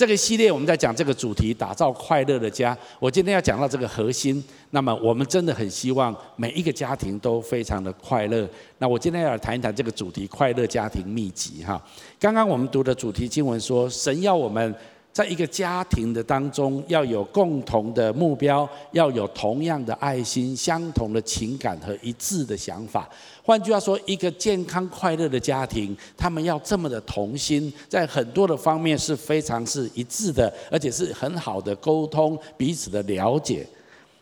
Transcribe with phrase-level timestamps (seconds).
[0.00, 2.74] 这个系列我们在讲这个主题，打造快乐的家。
[2.98, 8.48] 我今天要讲到这个核心，那么我们真的很希望每一个家庭都非常的快乐。
[8.78, 11.62] 那我今天要来谈一谈这个主题——快乐家庭秘籍。
[11.62, 11.78] 哈，
[12.18, 14.74] 刚刚我们读的主题经文说，神要我们。
[15.12, 23.10] 在一个家庭的当中，要有共同的目标，要有同样的爱心、相同的情感和一致的想法。
[23.42, 33.66] 换句话说，一个健康快乐的家庭，他们要这么的同心，在很多的方面是非常是一致的，而且是很好的沟通、彼此的了解。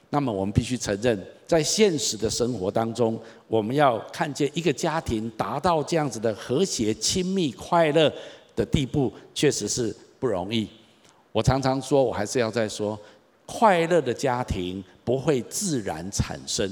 [0.09, 8.11] 那么，我们必须承认，在现实的生活当中，我们要看见一个家庭达到这样子的和谐、亲密、快乐
[8.57, 10.67] 的地步，确实是不容易。
[11.39, 12.99] 我常常说，我还是要再说，
[13.47, 16.69] 快乐的家庭不会自然产生。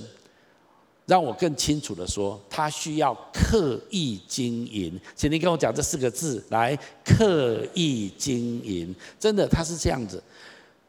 [1.06, 5.00] 让我更清楚的说，它需要刻意经营。
[5.14, 8.92] 请您跟我讲这四个字，来，刻意经营。
[9.20, 10.20] 真的，它是这样子。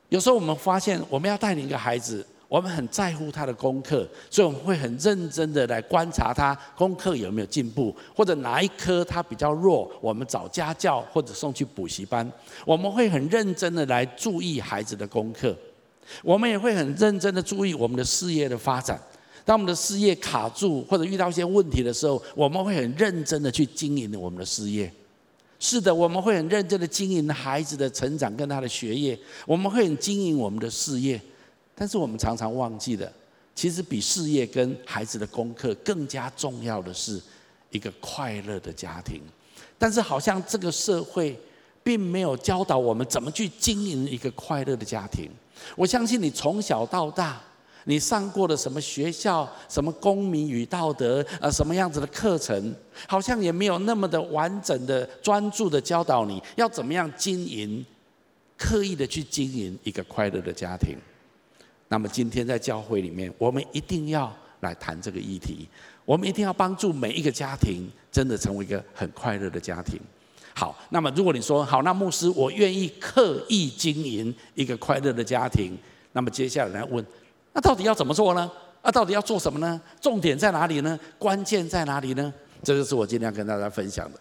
[0.09, 2.25] 有时候我们发现，我们要带领一个孩子。
[2.47, 12.31] 我们很在乎他的功课，所以我们会很认真的来观察他功课有没有进步，或者哪一科他比较弱，我们找家教或者送去补习班。
[12.65, 15.53] 我们会很认真的来注意孩子的功课，
[16.23, 18.97] 我们也会很认真的注意我们的事业的发展。
[19.43, 24.91] 当我们的事业卡住或者遇到一些问题的时候，我们会很认真的去经营我们的事业。
[25.59, 31.19] 是的，我们会很认真的经营孩子的成长跟他的学业，我们会很经营我们的事业。
[31.79, 33.11] 但是我们常常忘记了，
[33.53, 37.21] 其实比事业跟孩子的功课更加重要的是
[37.69, 39.21] 一个快乐的家庭。
[39.77, 41.39] 但是好像这个社会
[41.83, 45.29] 并没有教导我们怎么去经营一个快乐的家庭。
[45.75, 47.39] 我相信你从小到大，
[47.83, 52.75] 你上过的什么学校、什么公民与道德、呃什么样子的课程，
[53.07, 57.85] 好像也没有那么的完整的、专注的教导你要怎么样经营、
[58.57, 60.97] 刻意的去经营一个快乐的家庭。
[61.87, 65.67] 那么今天在教会里面，我们一定要来谈这个议题。
[66.03, 69.99] 我们一定要帮助每一个家庭，真的成为一个很快乐的家庭。
[70.53, 75.77] 好，那么如果你说好，那牧师，我愿意刻意经营一个快乐的家庭。
[76.13, 77.05] 那么接下来来问，
[77.53, 78.49] 那到底要怎么做呢？
[78.81, 79.79] 那到底要做什么呢？
[80.01, 80.97] 重点在哪里呢？
[81.19, 82.33] 关键在哪里呢？
[82.63, 84.19] 这就是我今天要跟大家分享的。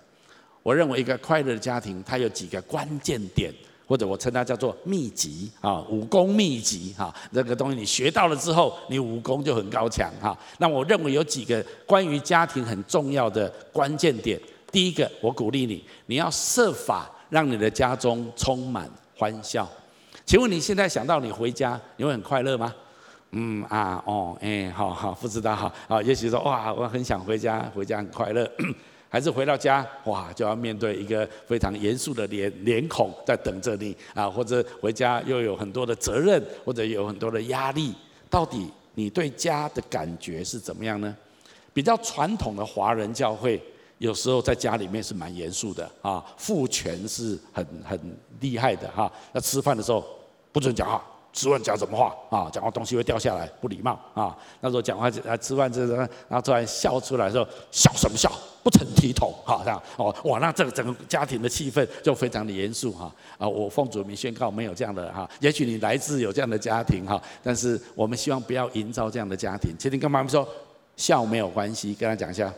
[0.62, 3.52] 我认为一个快乐的家庭，它有几个关键点。
[3.86, 10.36] 或者我称它叫做秘籍啊，武功秘籍哈，这个东西你学到了之后，你武功就很高强哈。
[10.58, 14.40] 那我认为有几个关于家庭很重要的关键点。
[14.72, 19.66] 第一个，我鼓励你，你要设法让你的家中充满欢笑。
[20.26, 22.74] 请问你现在想到你回家，你会很快乐吗？
[23.30, 28.50] 嗯啊哦哎，好好不知道哈啊，也许说哇，我很想回家，回家很快乐。
[29.08, 37.94] 还是回到家，哇，就要面对一个非常严肃的脸脸孔在等着你啊，或者回家又有很多的责任，或者有很多的压力。
[38.28, 41.16] 到底你对家的感觉是怎么样呢？
[41.72, 43.60] 比较传统的华人教会，
[43.98, 47.98] 有时候在家里面是蛮严肃的啊，父权是很很
[48.40, 49.10] 厉害的哈。
[49.32, 50.04] 那吃饭的时候
[50.52, 51.04] 不准讲话。
[51.36, 52.48] 吃饭讲什么话啊？
[52.50, 54.34] 讲话东西会掉下来，不礼貌啊！
[54.62, 58.32] 那时候讲话啊，吃饭这然后突然笑出来的时候，笑什么笑？
[58.62, 63.46] 不成体统，哈，这样哦，哇，那这个整个家庭的气氛就非常的严肃哈啊！
[63.46, 65.28] 我奉主名宣告，没有这样的哈。
[65.40, 69.76] 也许你来自有这样的家庭哈，但是我们希望不要营造这样的家庭。
[69.76, 70.48] 其实你跟妈妈说，
[70.96, 72.50] 笑没有关系，跟他讲一下。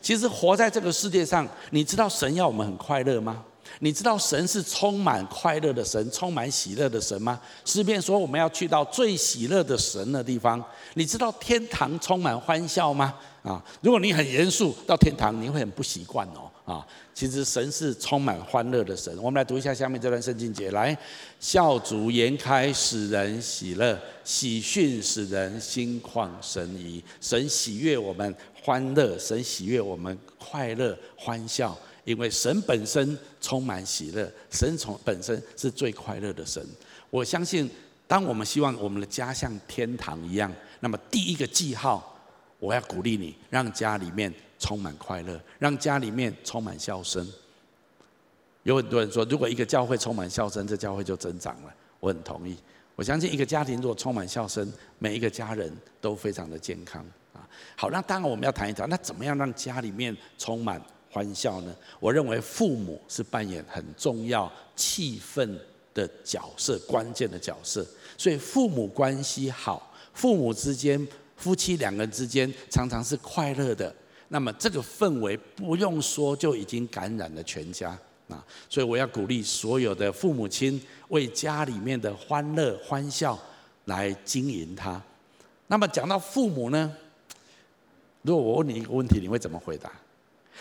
[0.00, 3.44] 其实活在这个世界上，你知道神要我们很快乐吗？
[3.84, 7.40] 你知道神是充满快乐的神，充满喜乐的神吗？
[7.64, 10.64] 诗篇说我们要去到最喜乐的神的地方。
[10.94, 13.12] 你知道天堂充满欢笑吗？
[13.42, 16.48] 啊，如果你很严肃到天堂，你会很不习惯哦。
[16.64, 19.12] 啊，其实神是充满欢乐的神。
[19.20, 20.96] 我们来读一下下面这段圣经节：来，
[21.40, 27.02] 笑逐颜开，使人喜乐；喜讯使人心旷神怡。
[27.20, 28.32] 神喜悦我们
[28.62, 31.76] 欢乐，神喜悦我们快乐欢笑。
[32.04, 36.64] 因为神本身充满喜乐，神从本身是最快乐的神。
[37.10, 37.70] 我相信，
[38.08, 42.18] 当我们希望我们的家像天堂一样，那么第一个记号，
[42.58, 47.26] 我要鼓励你，让家里面充满快乐，让家里面充满笑声。
[48.64, 51.72] 有很多人说，如果一个教会充满笑声，这教会就增长了。
[52.00, 52.56] 我很同意。
[52.96, 57.46] 我相信，一个家庭如果充满笑声，每一个家人都非常的健康啊。
[57.76, 60.82] 好，那当然我们要谈一谈，那怎么样让家里面充满？
[61.12, 61.76] 欢笑呢？
[62.00, 65.54] 我认为父母是扮演很重要气氛
[65.92, 67.86] 的角色，关键的角色。
[68.16, 71.06] 所以父母关系好，父母之间、
[71.36, 73.94] 夫妻两个人之间常常是快乐的。
[74.28, 77.90] 那么这个氛围不用说就已经感染了全家
[78.28, 78.42] 啊。
[78.70, 83.38] 所以我要鼓励所有的父母亲为家里面的欢乐欢笑
[83.84, 84.98] 来经营它。
[85.66, 86.90] 那么讲到父母呢，
[88.22, 89.92] 如果我问你一个问题，你会怎么回答？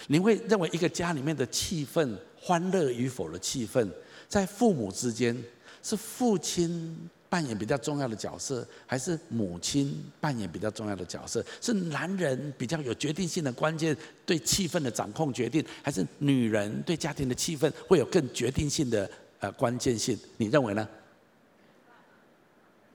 [0.07, 3.87] 你会认为一个家里面的气氛，欢乐与否的气氛，
[4.27, 5.37] 在父母之间
[5.83, 11.43] 是父亲扮演比较重要的角色，还是母亲扮演比较重要的角色？
[11.61, 13.95] 是男人比较有决定性的关键，
[14.25, 19.09] 对气氛的掌控决定，还是女人对家庭的气氛会有更决定性的
[19.39, 20.17] 呃关键性？
[20.37, 20.87] 你认为呢？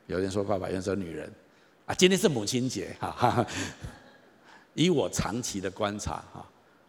[0.07, 1.31] 有人说爸爸，有人说女人。
[1.87, 3.47] 啊，今天是母亲节，哈哈。
[4.75, 6.45] 以我长期的观察，哈。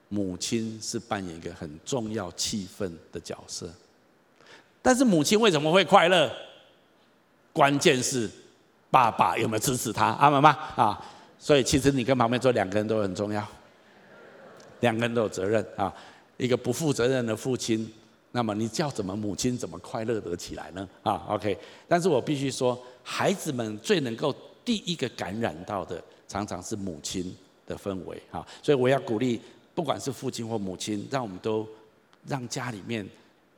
[0.10, 3.70] 母亲是扮演一个很重要气氛的角色，
[4.82, 6.32] 但是母亲为什么会快乐？
[7.52, 8.30] 关键是
[8.90, 11.06] 爸爸有没有支持他，阿妈妈啊？
[11.38, 13.46] 所以其实你跟旁边坐，两个人都很重要，
[14.80, 15.94] 两个人都有责任啊。
[16.38, 17.92] 一个不负责任的父亲，
[18.32, 20.88] 那么你叫怎么母亲怎么快乐得起来呢？
[21.04, 21.58] 啊，OK。
[21.88, 24.34] 但是我必须说，孩子们最能够
[24.64, 28.48] 第一个感染到的，常常是母亲的氛围啊。
[28.64, 29.42] 所以我要鼓励。
[29.78, 31.64] 不管是父亲或母亲，让我们都
[32.26, 33.08] 让家里面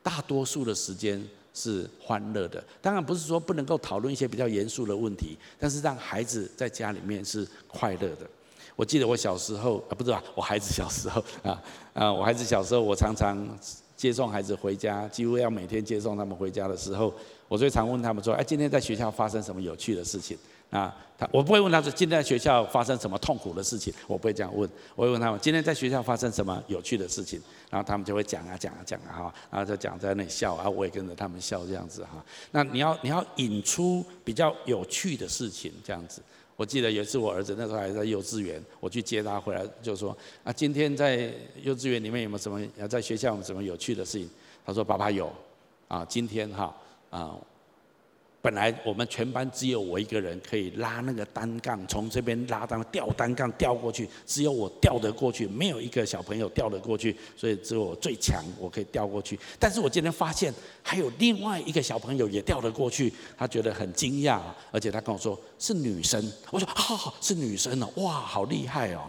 [0.03, 2.61] 大多数的时间是欢乐的。
[2.81, 8.29] 当然不是说不能够讨论一些比较严肃的问题，但是让孩子在家里面是快乐的。
[8.75, 10.21] 我记得我小时候啊，不是吧？
[10.35, 11.63] 我孩子小时候啊
[11.93, 13.47] 啊，我孩子小时候，我常常
[13.95, 17.13] 接送孩子回家，几乎要每天接送他们回家的时候，
[17.47, 20.37] 我最常问他们说：“哎，今天在学校发生什么有趣的事情？”
[20.69, 32.23] 啊，他我不会问他说，今天在学校发生什么痛苦的事情，我不会这样问，我会问他们今天在学校发生什么有趣的事情，然后他们就会讲啊讲啊讲啊哈，然后就讲在那里笑啊，我也跟着他们笑这样子哈。
[32.51, 36.21] 那你要你要引出比较有趣的事情这样子。
[36.55, 41.33] 我记得有一次我儿子那时候还在幼稚园，我去接他回来就说啊，今天在
[41.63, 44.29] 幼稚园里面有没有什么要在学校有没有什么有趣的事情？
[44.63, 45.33] 他说爸爸有，
[45.87, 46.75] 啊今天哈
[47.09, 47.35] 啊。
[48.49, 59.39] 本来我们全班只有我一个人可以拉那个单杠，从这边拉单吊单杠吊过去，只有我吊得过去，没有一个小朋友吊得过去，所以只有我最强，我可以吊过去。
[59.59, 60.51] 但是我今天发现
[60.81, 64.41] 还有另外一个小朋友也吊得过去，他觉得很惊讶，
[64.71, 66.19] 而且他跟我说是女生，
[66.49, 69.03] 我说啊是女生哦，哇好厉害哦，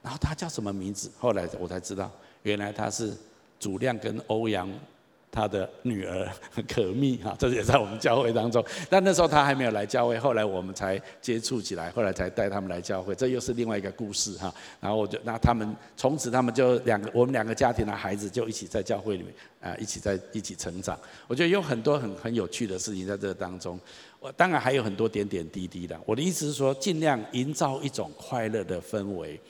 [0.00, 1.12] 然后他叫什么名字？
[1.18, 2.10] 后来我才知道，
[2.44, 3.14] 原来他是
[3.58, 4.66] 祖亮跟欧阳。
[5.32, 6.28] 他的女儿
[6.68, 8.64] 可蜜哈，这也在我们教会当中。
[8.88, 13.14] 但那时候他还没有来教会，后来我们才接触起来，后来才带他们来教会。
[13.14, 14.52] 这又是另外一个故事哈。
[14.80, 20.98] 然后我就那他们从此他们就两个，我们两个家庭的孩子就一起在教会里面啊，一起在一起成长。
[21.28, 23.78] 我觉得有很多很很有趣的事情在这当中。
[24.18, 25.96] 我当然还有很多点点滴滴的。
[26.04, 29.40] 我的意思是说，尽量营造一种快乐的氛围。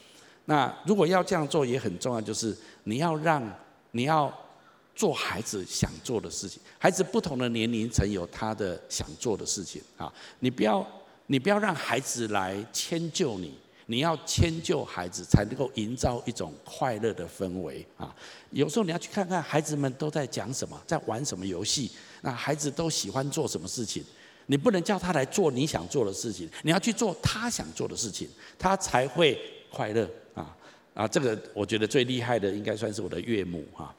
[0.44, 2.54] 那如果要这样做，也很重要，就是
[2.84, 3.42] 你要让
[3.92, 4.30] 你要。
[5.00, 10.12] 做孩子想做的事情，孩子不同的年龄层有他的想做的事情啊。
[10.41, 10.87] 你不要，
[11.29, 13.55] 你不要让孩子来迁就你，
[13.87, 18.14] 你要迁就孩子，才能够营造一种快乐的氛围啊。
[18.50, 24.05] 有时候你要去看看孩子们都在讲什么，在玩什么游戏，那孩子都喜欢做什么事情。
[24.49, 30.55] 你不能叫他来做你想做的事情，你要去做他想做的事情，他才会快乐啊
[30.93, 31.08] 啊！
[31.08, 33.94] 这个我觉得最厉害的应该算是我的岳母哈。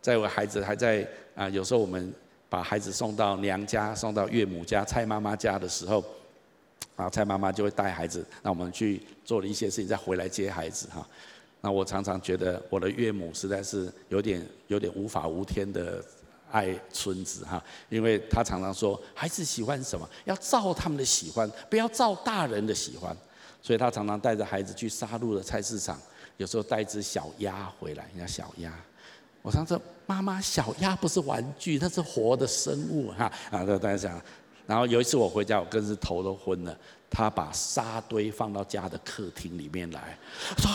[0.00, 2.12] 在我孩子还在啊，有时候我们
[2.48, 6.02] 把孩子送到娘家、送到岳母家、蔡妈妈家的时候，
[6.96, 11.06] 啊，蔡妈妈就会带孩子，那我们去做了一些事情，再回来接孩子哈。
[11.60, 16.02] 那我常常觉得我的岳母实在是有点有点无法无天的
[16.50, 23.14] 爱孙子哈，因为她常常说孩子喜欢什么，要照他们的喜欢，不要照大人的喜欢，
[23.60, 26.00] 所以她常常带着孩子去杀戮的菜市场，
[26.36, 28.72] 有时候带一只小鸭回来，人家小鸭。
[29.42, 33.64] 我上次，妈妈，小鸭不是玩具，它是活的生物哈啊！
[33.64, 34.20] 大家想，
[34.66, 36.76] 然后有一次我回家，我更是头都昏了。
[37.10, 40.18] 他把沙堆放到家的客厅里面来，
[40.58, 40.70] 说，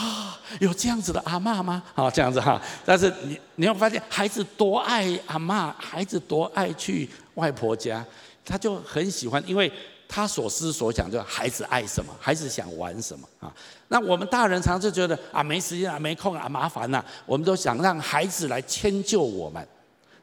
[0.60, 1.84] 有这样子的阿嬷吗？
[1.94, 2.60] 好，这样子哈。
[2.84, 8.04] 但是你你会发现，孩子多爱阿嬷，孩子多爱去外婆家，
[8.44, 9.72] 他就很喜欢，因为。
[10.16, 13.52] 他所思所想，就孩子爱什么，孩子想玩什么啊？
[13.88, 17.04] 那我们大人常常就觉得啊，没时间啊，没空啊，麻烦呐。
[17.26, 19.68] 我们都想让孩子来迁就我们。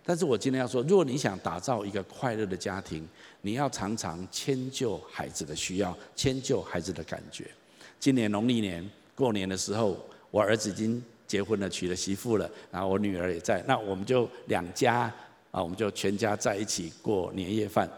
[0.05, 3.05] 但是我今天要说，如果你想打造一个快乐的家庭，
[3.41, 7.51] 你要常常迁就孩子的需要，迁就孩子的感觉。
[7.99, 9.97] 今年农历年过年的时候，
[10.31, 15.13] 我儿子已经结婚了，娶了媳妇了，然后我女儿也在，那我们就两家
[15.51, 17.91] 啊，我们就全家在一起过年夜饭。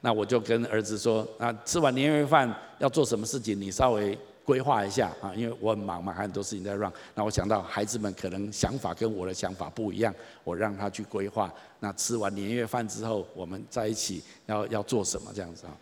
[0.00, 3.60] 那我就跟儿子说：“啊，吃完年夜饭要做什么事情？
[3.60, 6.92] 你稍微规划一下啊，因为我很忙嘛，还有很多事情在 run。
[7.14, 10.14] 那我想到孩子们可能想法跟我的想法不一样，
[10.44, 11.52] 我让他去规划。
[11.80, 15.76] 那吃完年夜饭之后，我们在一起要要做什么这样子啊？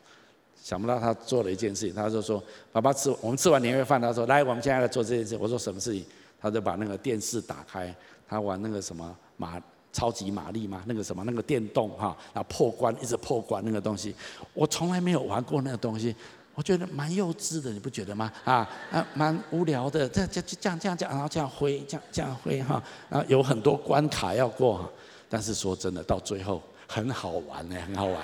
[0.62, 2.42] 想不到他做了一件事情，他就说
[2.72, 6.04] ：“爸爸吃，我们吃完年夜饭，他说来，我们现在来做这件事。”我说：“什么事情？”
[6.40, 7.94] 他就把那个电视打开，
[8.26, 9.62] 他玩那个什么马
[9.96, 14.14] 超级玛丽嘛，那个什么那个电动哈，然后破关一直破关那个东西，
[14.52, 16.14] 我从来没有玩过那个东西。
[16.54, 18.30] 我觉得蛮幼稚的，你不觉得吗？
[18.44, 24.90] 啊啊，蛮无聊的，这这这样这样这样，然后这样挥，这样这样挥哈，然后有很多关卡要过，
[25.28, 28.16] 但是说真的，到最后很好玩呢，很好玩，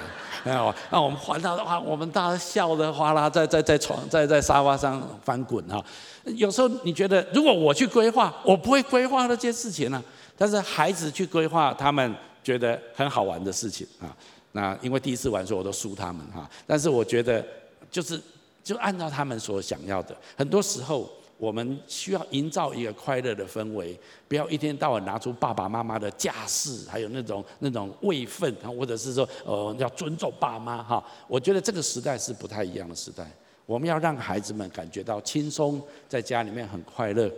[0.44, 0.74] 很好玩。
[0.90, 5.84] 那我们玩到的话，我们大家笑得哗啦，在在在床在在沙发上翻滚哈。
[6.24, 10.02] 有时候你觉得，如果我去规划，我不会规划那件事情呢，
[10.36, 14.16] 但是孩子去规划，他们觉得很好玩的事情啊。
[14.52, 16.48] 那因为第一次玩，所以我都输他们哈。
[16.66, 17.44] 但是我觉得。
[17.90, 18.18] 就是
[18.64, 23.94] 就按照他们所想要的，很多时候我们需要营造一个快乐的氛围，
[24.26, 31.04] 不要一天到晚拿出爸爸妈妈的架势，还有那种那种位分，或者是说呃要尊重爸妈哈。
[31.28, 33.30] 我觉得这个时代是不太一样的时代，
[33.66, 37.30] 我们要让孩子们感觉到轻松，在家里面很快乐，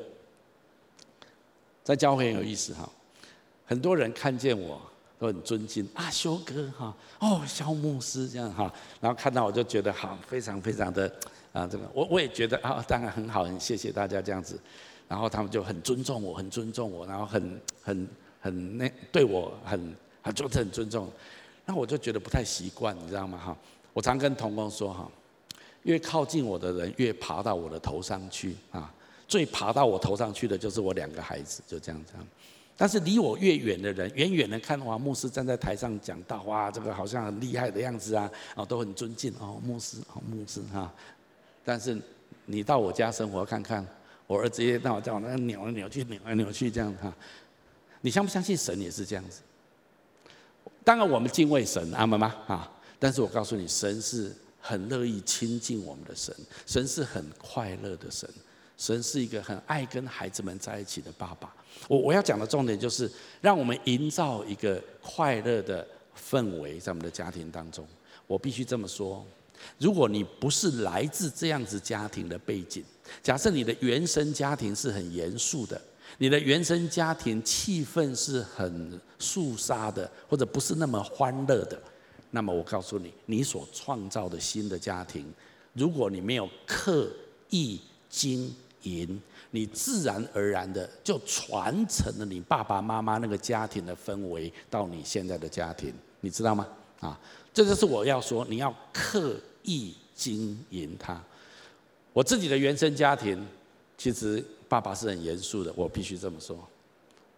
[1.85, 2.91] 在教会很有意思哈。
[3.65, 4.81] 很多人看见我。
[5.17, 11.11] 都很尊敬啊，修哥哈，哦，萧牧师这样哈，然后看到我就觉得好，非常非常的
[11.53, 14.59] 啊，这个我我也觉得啊，当然很好，很谢谢大家这样子，
[15.07, 18.09] 然后他们就很尊重我，很尊重我，然后很很
[18.41, 21.09] 很那对我很很就是很尊重，
[21.65, 23.57] 那我就觉得不太习惯，你知道吗哈？
[23.93, 25.09] 我常跟童工说哈，
[25.85, 28.93] 越靠近我的人越爬到我的头上去啊，
[29.27, 32.27] 最爬到我头上去的就是我两个孩子，就这样这样。
[32.77, 40.93] 但是离我越远的人，远远的看哇，牧师站在台上讲道，哇，这个好像很厉害的样子啊，哦，都很尊敬哦，牧师，哦，牧师哈。
[41.65, 41.97] 但是
[42.47, 43.87] 你到我家生活看看，
[44.27, 47.15] 我儿子也到晚叫我那扭来扭去，扭来扭去这样哈。
[48.01, 49.41] 你相不相信神也是这样子？
[50.83, 52.35] 当然我们敬畏神，阿门吗？
[52.49, 56.35] 啊，但是我告诉你，神是很乐意亲近我们的神，
[56.67, 58.29] 神是很快乐的神。
[58.77, 61.55] 神是一个很爱跟孩子们在一起的爸爸。
[61.89, 67.87] 我我要讲的重点就是，让我们营造一个快乐的氛围在我们的家庭当中。
[68.27, 69.25] 我必须这么说，
[69.79, 72.83] 如果你不是来自这样子家庭的背景，
[73.23, 75.81] 假设你的原生家庭是很严肃的，
[76.19, 81.79] 你的原生家庭气氛是很肃杀的，或者不是那么欢乐的，
[82.31, 85.31] 那么我告诉你，你所创造的新的家庭，
[85.75, 87.11] 如果你没有刻
[87.51, 88.55] 意经
[88.85, 96.67] 赢，你自然而然的就传承了你爸爸妈妈那个家庭的氛围到你现在的家庭，你知道吗？
[97.01, 97.19] 啊，
[97.53, 101.23] 这就是我要说，你要刻意经营它。
[102.13, 103.47] 我自己的原生家庭，
[103.99, 106.57] 其实爸爸是很严肃的，我必须这么说。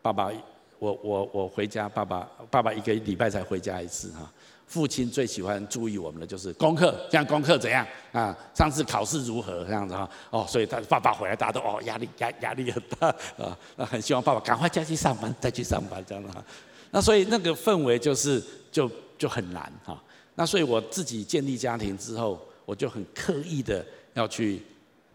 [0.03, 0.31] 爸爸，
[0.79, 4.31] 我我我回家，爸爸爸爸一个礼拜才回家一次哈。
[4.67, 8.37] 父亲最喜欢注意我们的就是功课，这样功课怎样啊？
[8.53, 10.11] 上次考试如何这样子哈？
[10.31, 13.09] 哦，所以他爸爸回来，大家都哦压力压压力很大
[13.39, 16.45] 啊，那很希望爸爸赶快再去上班，再去上班这样的哈。
[16.91, 18.43] 那所以那个氛围就是
[18.73, 20.03] 就就很难哈。
[20.35, 24.61] 那所以我自己建立家庭之后，我就很刻意的要去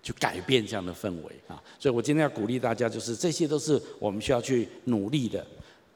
[0.01, 1.61] 去改变这样的氛围啊。
[1.77, 5.45] 所以我今天要鼓励大家，就是这些都是我们需要去努力的。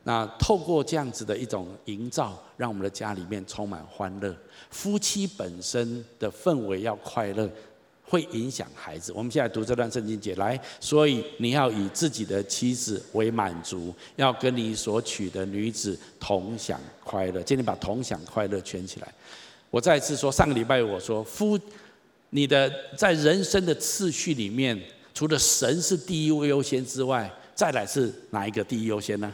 [0.08, 4.34] 那透过这样子的一种营造，让我们的家里面充满欢乐。
[4.70, 7.50] 夫妻本身的氛围要快乐，
[8.04, 9.12] 会影响孩子。
[9.12, 17.42] 我们现在读这段圣经节，来，所以你要以自己的妻子为满足，要跟你所娶的女子同享快乐。
[17.42, 19.12] 今天把同享快乐圈起来。
[19.72, 21.60] 我再一次说，上个礼拜我说，夫，
[22.30, 24.80] 你的在人生的次序里面，
[25.16, 29.34] 除了神是第一位优先之外，再来是哪一个第一优先呢？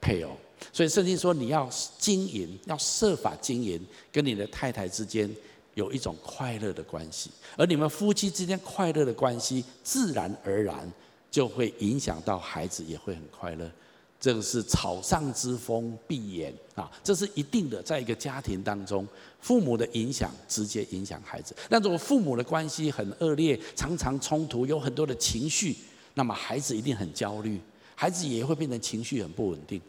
[0.00, 0.36] 配偶，
[0.72, 3.80] 所以圣经说你要经营，要设法经营，
[4.10, 5.30] 跟你的太太之间
[5.74, 10.90] 有一种快乐的关系，而你们夫妻之间快乐的关系，自然而然
[11.30, 13.70] 就会影响到孩子，也会很快乐。
[14.18, 17.82] 这个是草上之风必偃啊，这是一定的。
[17.82, 19.08] 在一个家庭当中，
[19.40, 21.56] 父母的影响直接影响孩子。
[21.70, 25.74] 那如果父母的关系很恶劣，常常冲突，有很多的情绪，
[26.12, 27.58] 那么孩子一定很焦虑。
[27.94, 29.80] 孩子也会变成情绪很不稳定，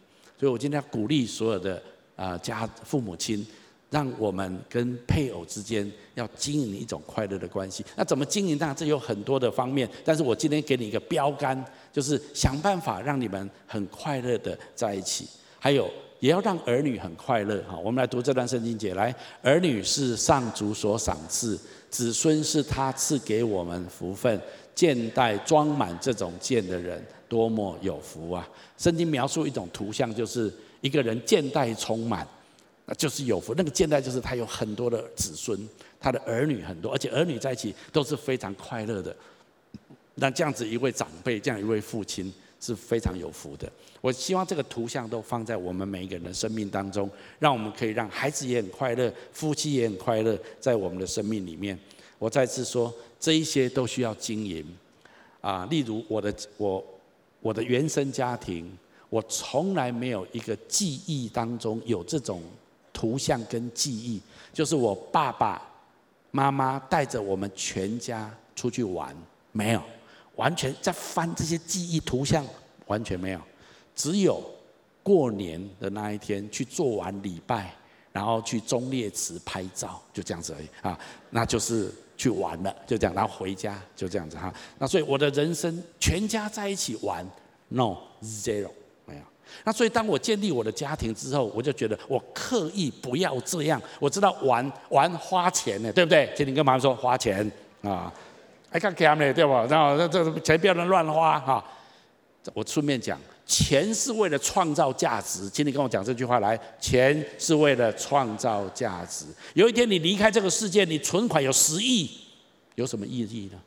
[0.42, 1.80] 所以我今天要鼓励所有的
[2.16, 3.46] 啊家父母亲，
[3.92, 7.86] 让我们跟配偶之间要经营一种快乐的关系。
[7.96, 8.58] 那怎么经营？
[8.58, 15.28] 当然这有很多的方面，但是我今天给你一个标杆，就是想办法让你们很快乐的在一起。
[15.60, 15.88] 还有
[16.20, 17.62] 也要让儿女很快乐。
[17.70, 21.56] 哈，我们来读这段圣经节，来，儿女是上主所赏赐，
[21.92, 24.42] 子孙是他赐给我们福分。
[24.74, 28.46] 箭袋装满这种箭的人，多么有福啊！
[28.78, 32.28] 圣经描述一种图像，就是一个人箭袋充满，
[32.86, 33.54] 那就是有福。
[33.56, 35.58] 那个箭袋就是他有很多的子孙，
[35.98, 39.16] 他的儿女很多，而且儿女在一起都是非常快乐的。
[40.16, 43.72] 那这样子一位长辈，这样一位父亲是非常有福的。
[44.02, 47.10] 我希望这个图像都放在我们每一个人的生命当中，
[47.40, 51.80] 让我们可以让孩子也很快乐，夫妻也很快乐，在我们的生命里面。
[52.20, 54.66] 我再次说，这一些都需要经营
[55.40, 55.66] 啊。
[55.72, 56.84] 例如我的我
[57.42, 58.72] 我的原生家庭，
[59.10, 62.42] 我从来没有一个记忆当中有这种
[62.94, 64.22] 图像跟记忆，
[64.54, 65.62] 就是我爸爸
[66.32, 69.16] 妈妈带着我们全家出去玩，
[69.52, 69.82] 没有，
[70.36, 72.46] 完全在翻这些记忆图像，
[72.86, 73.42] 完全没有，
[73.96, 74.42] 只有
[75.02, 77.74] 过年的那一天去做完礼拜，
[78.12, 81.94] 然后去忠烈祠拍照，就这样子而已啊，那就是。
[82.22, 84.54] 去玩了，就这样，然后回家就这样子哈。
[84.78, 87.26] 那所以我的人生全家在一起玩
[87.70, 88.70] ，no zero
[89.08, 89.22] 没有。
[89.64, 93.82] 那所以当我建立我的家庭之后，我就觉得我刻意不要这样。
[94.00, 96.32] 我知道玩玩花钱呢，对不对？
[96.38, 97.52] 请你跟妈妈说花钱
[97.82, 98.14] 啊，
[98.70, 99.66] 还看 cam 呢，对吧？
[99.68, 101.66] 然后这这钱不要乱花哈。
[102.54, 103.20] 我顺便讲。
[103.52, 106.58] 钱是为了创造价值，请你跟我讲这句话来。
[106.80, 109.26] 钱是为了创造价值。
[109.56, 112.10] 有一天你离开这个世界，你存款有十亿，
[112.76, 113.60] 有什么意义呢？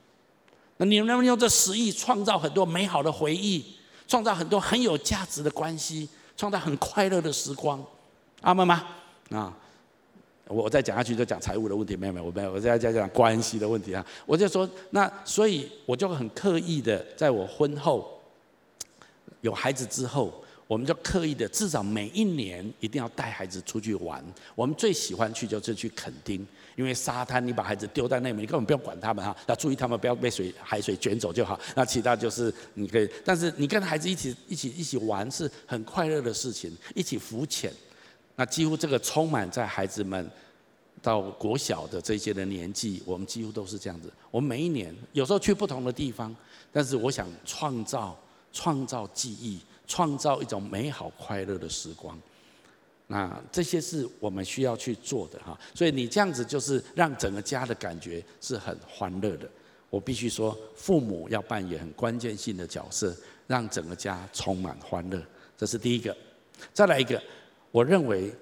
[0.78, 3.62] 那你能不能用这十亿创造很多美好的回忆，
[4.08, 7.84] 创造很多很有价值的关系，创造很快乐的时光？
[8.40, 8.86] 阿们吗？
[9.32, 9.54] 啊，
[10.48, 14.02] 我再讲下去就讲财务的问题，没有没有，我没有，我再讲讲关系的问题啊。
[14.24, 18.13] 我就说，那所以我就很刻意的，在我婚后。
[19.44, 20.32] 有孩子之后，
[20.66, 24.24] 我们就刻意的，至少每一年一定要带孩子出去玩。
[24.54, 26.46] 我们最喜欢去就是去垦丁，
[26.76, 31.60] 因为沙滩，你把孩子丢在那边，你根本不用管他们哈，要注意他们不要被水海水卷走就好。
[31.76, 37.70] 那其他就是你可以，但是你跟孩子一起一起一起玩是很快乐的事情，一起浮潜。
[38.36, 40.30] 那几乎这个充满在孩子们
[41.02, 44.10] 到国小的这些的年纪，我们几乎都是这样子。
[44.30, 46.34] 我们每一年有时候去不同的地方，
[46.72, 48.18] 但是我想创造。
[48.54, 52.18] 创造记忆，创造一种美好快乐的时光，
[53.08, 55.58] 那这些是我们需要去做的哈。
[55.74, 59.46] 所以你这样子就是让整个家的感觉是很欢乐的。
[59.90, 63.14] 我必须说，父母要扮演很关键性的角色，
[63.46, 65.20] 让整个家充满欢乐。
[65.56, 66.16] 这是第一个。
[66.72, 67.20] 再来一个，
[67.70, 68.32] 我认为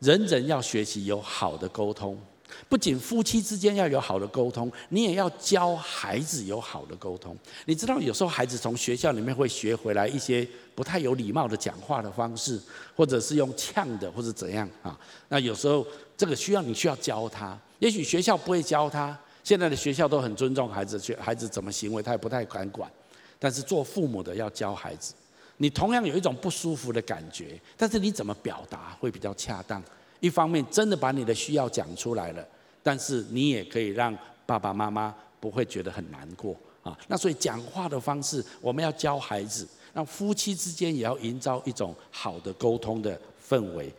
[0.00, 2.20] 人人要学习有好的沟通。
[2.68, 7.36] 不仅夫妻之间要有好的沟通，你也要教孩子有好的沟通。
[7.66, 12.60] 你知道，有时候孩子从学校里面会学回来一些不太有礼貌的讲话的方式，
[12.94, 14.98] 或者是用呛的，或者怎样啊？
[15.28, 17.58] 那有时候这个需要你需要教他。
[17.80, 22.90] 也许学校不会教他，现在的学校都很尊重孩子，学孩子怎么行为他也不太敢管。
[23.38, 25.12] 但是做父母的要教孩子，
[25.58, 29.82] 你同样有一种不舒服的感觉，但是你怎么表达会比较恰当？
[30.24, 32.42] 一方面真的把你的需要讲出来了，
[32.82, 36.98] 但是你也可以让爸爸妈妈不会觉得很难过啊。
[37.08, 43.92] 那所以讲话的方式，我们要教孩子，让夫妻之间也要营造一种好的沟通的氛围。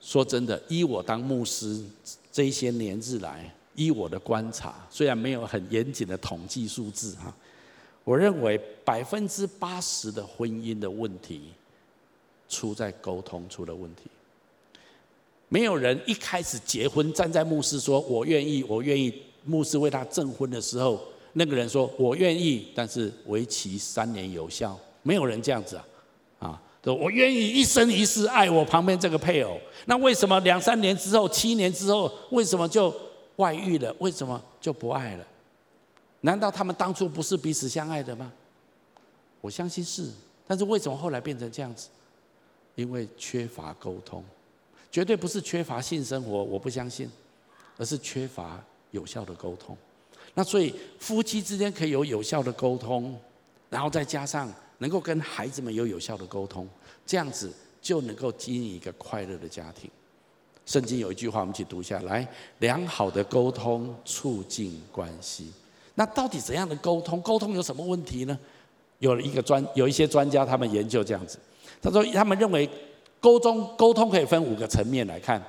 [0.00, 1.84] 说真的，依我当牧师
[2.32, 7.30] 这些年日来，依我的观察，虽然没有很严谨的统计数字哈，
[8.04, 11.52] 我认为百分之八十的婚姻的问题
[12.48, 14.04] 出在沟通出了问题。
[15.50, 19.12] 没有人一开始结婚站在牧师说“我愿意，我愿意”，
[19.44, 20.98] 牧师为他证婚的时候，
[21.32, 24.78] 那个人说“我愿意”，但是为期三年有效。
[25.02, 25.84] 没有人这样子啊，
[26.38, 29.58] 啊，说我愿意一生一世爱我旁边这个配偶。
[29.86, 32.94] 那为什么两三年之后、七年之后，为什么就
[33.36, 33.92] 外遇了？
[33.98, 35.26] 为什么就不爱了？
[36.20, 38.32] 难道他们当初不是彼此相爱的吗？
[39.40, 40.08] 我相信是，
[40.46, 41.88] 但是为什么后来变成这样子？
[42.76, 44.22] 因为缺乏沟通。
[44.90, 47.08] 绝对不是缺乏性生活，我不相信，
[47.76, 49.76] 而是缺乏有效的沟通。
[50.34, 53.16] 那所以夫妻之间可以有有效的沟通，
[53.68, 56.68] 然后再加上能够跟孩子们有有效的沟通，
[57.06, 59.88] 这样子就能够经营一个快乐的家庭。
[60.66, 62.26] 圣经有一句话，我们一起读下来：
[62.58, 65.52] 良好的沟通促进关系。
[65.94, 67.20] 那到底怎样的沟通？
[67.22, 68.38] 沟通有什么问题呢？
[68.98, 71.38] 有一个专有一些专家，他们研究这样子，
[71.80, 72.68] 他说他们认为。
[73.20, 75.42] 沟通沟通可以分五个层面来看，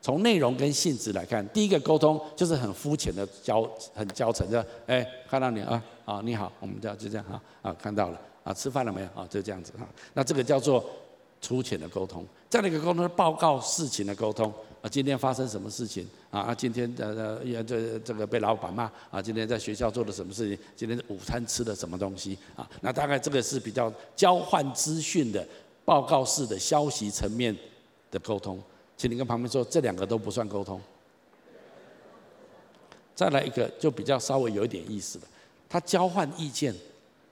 [0.00, 10.82] 从内容跟性质来看，第一个沟通就是很肤浅的交很交层，就哎看到你啊啊、你好，我们这样就这样哈啊看到了啊吃饭了没有啊就这样子哈，那这个叫做
[11.40, 12.24] 粗浅的沟通。
[12.48, 16.40] 这样的一个沟通是报告事情的沟通啊，今天发生什么事情啊？
[16.40, 20.58] 啊，今天的呃这这个被老板骂啊，今天在学校做了什么事情？
[20.74, 22.66] 今天午餐吃了什么东西啊？
[22.80, 25.46] 那大概这个是比较交换资讯的
[25.88, 27.56] 报告式的消息层面
[28.10, 28.62] 的沟通。
[28.94, 30.78] 请你跟旁边说，这两个都不算沟通。
[33.14, 35.26] 再来一个就比较稍微有一点意思的，
[35.66, 36.74] 他交换意见。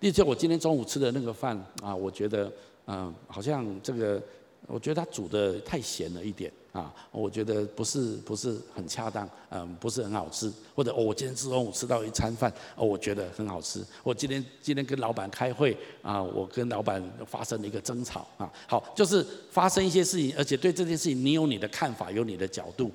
[0.01, 2.51] 例如我今天中午吃的那个饭啊，我觉得
[2.87, 4.23] 嗯好像这个，
[4.67, 10.53] 我觉得他煮的太咸了一点啊，我觉得不是不是很恰当，嗯不是很好吃。
[10.75, 13.83] 或者我今天中午吃到一餐饭，哦我觉得很好吃。
[14.03, 22.91] 我今天今天跟老板开会啊，我跟老板发生了一个争吵啊，好就是发生一些事情，而且对这件事情你有你的看法，有你的角度，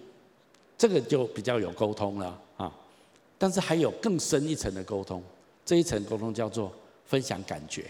[0.77, 2.71] 这个就比较有沟通了啊。
[3.39, 5.23] 但是还有更深一层的沟通，
[5.65, 6.71] 这一层沟通叫做
[7.05, 7.89] 分享感觉，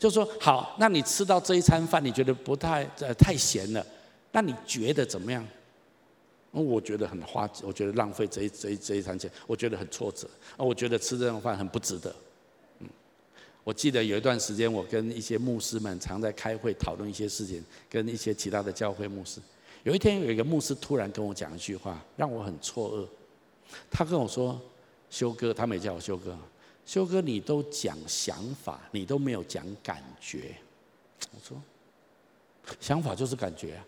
[0.00, 3.86] 就说，好，那你吃到这一餐饭，你觉得不太呃太咸了，
[4.32, 5.46] 那你觉得怎么样？
[6.50, 12.14] 我觉得很花，我觉得浪费这一这一这一餐钱，我觉得很挫折，啊，我觉得吃这种饭很不值得。
[12.80, 12.88] 嗯，
[13.64, 19.40] 我记得有一段时间，我跟一些牧师们常在开会讨论一些事情，跟一些其他的教会牧师。
[19.84, 23.06] 有一天，有一个牧师突然跟我讲一句话，让我很错愕。
[23.90, 24.60] 他跟我说
[25.08, 26.38] ：“修哥，他没叫我修哥。
[26.84, 30.54] 修哥，你都讲想法，你都没有讲感觉。”
[31.32, 31.56] 我说
[32.78, 33.84] ：“想法就是感觉啊，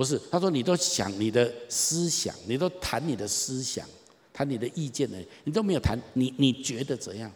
[0.00, 3.86] 不是？”他说：“你都想你的思想，你都谈你的思想，
[4.32, 7.30] 谈你的意见呢，你都没有谈你你觉得怎样？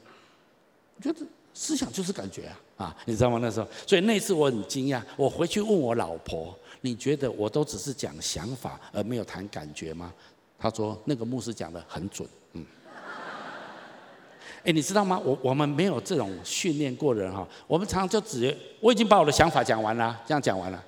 [0.96, 1.20] 我觉得
[1.52, 3.38] 思想就是感觉啊啊，你知道吗？
[3.42, 5.02] 那时候，所以那次我很惊讶。
[5.16, 10.10] 我回去问我老婆：你觉得我都只是讲想法而没有谈感觉吗？”
[10.58, 12.64] 他说：“那个牧师讲得很准，嗯。
[14.64, 15.20] 哎，你知道吗？
[15.22, 20.82] 我我们没有这种训练过的人哈，我们常常就只我已经把我的想法讲完了，这样讲完了。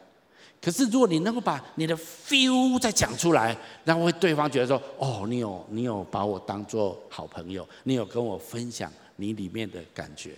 [0.67, 10.33] 可是如果你能够把你的 feel 再讲出来，然后会对方觉得说：哦，你有你有把我当做好朋友，你有跟我分享你里面的感觉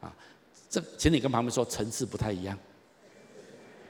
[0.00, 0.10] 啊。
[0.70, 2.58] 这，请你跟旁边说层次不太一样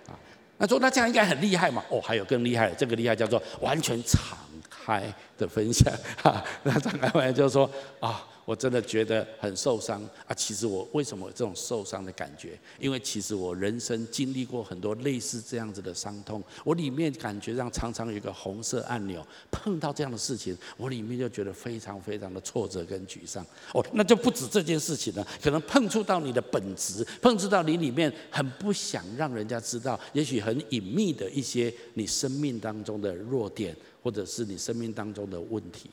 [0.09, 0.18] 啊。
[0.59, 1.85] 那说那这样应该很厉害嘛？
[1.88, 4.37] 哦，还有更厉害的，这个厉害叫做完全敞
[4.68, 5.04] 开
[5.38, 8.26] 的分享，哈，那敞开完就说啊。
[8.44, 10.35] 我真的觉得很受伤啊！
[10.35, 12.59] 其实我为什么有这种受伤的感觉？
[12.78, 23.44] 因为其实我人生经历过很多类似这样子的伤痛，我里面感觉上常常有一个红色按钮，碰到这样的事情，我里面就觉得非常非常的挫折跟沮丧。
[23.72, 35.88] 哦，那就不止这件事情了，可能碰触到你的本质，碰触到你里面很不想让人家知道，也许很隐秘的一些你生命当中的弱点，或者是你生命当中的问题，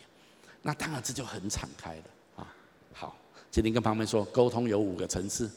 [0.63, 2.03] 那当然这就很敞开了。
[3.51, 5.51] 请您跟旁边说，沟通有五个层次。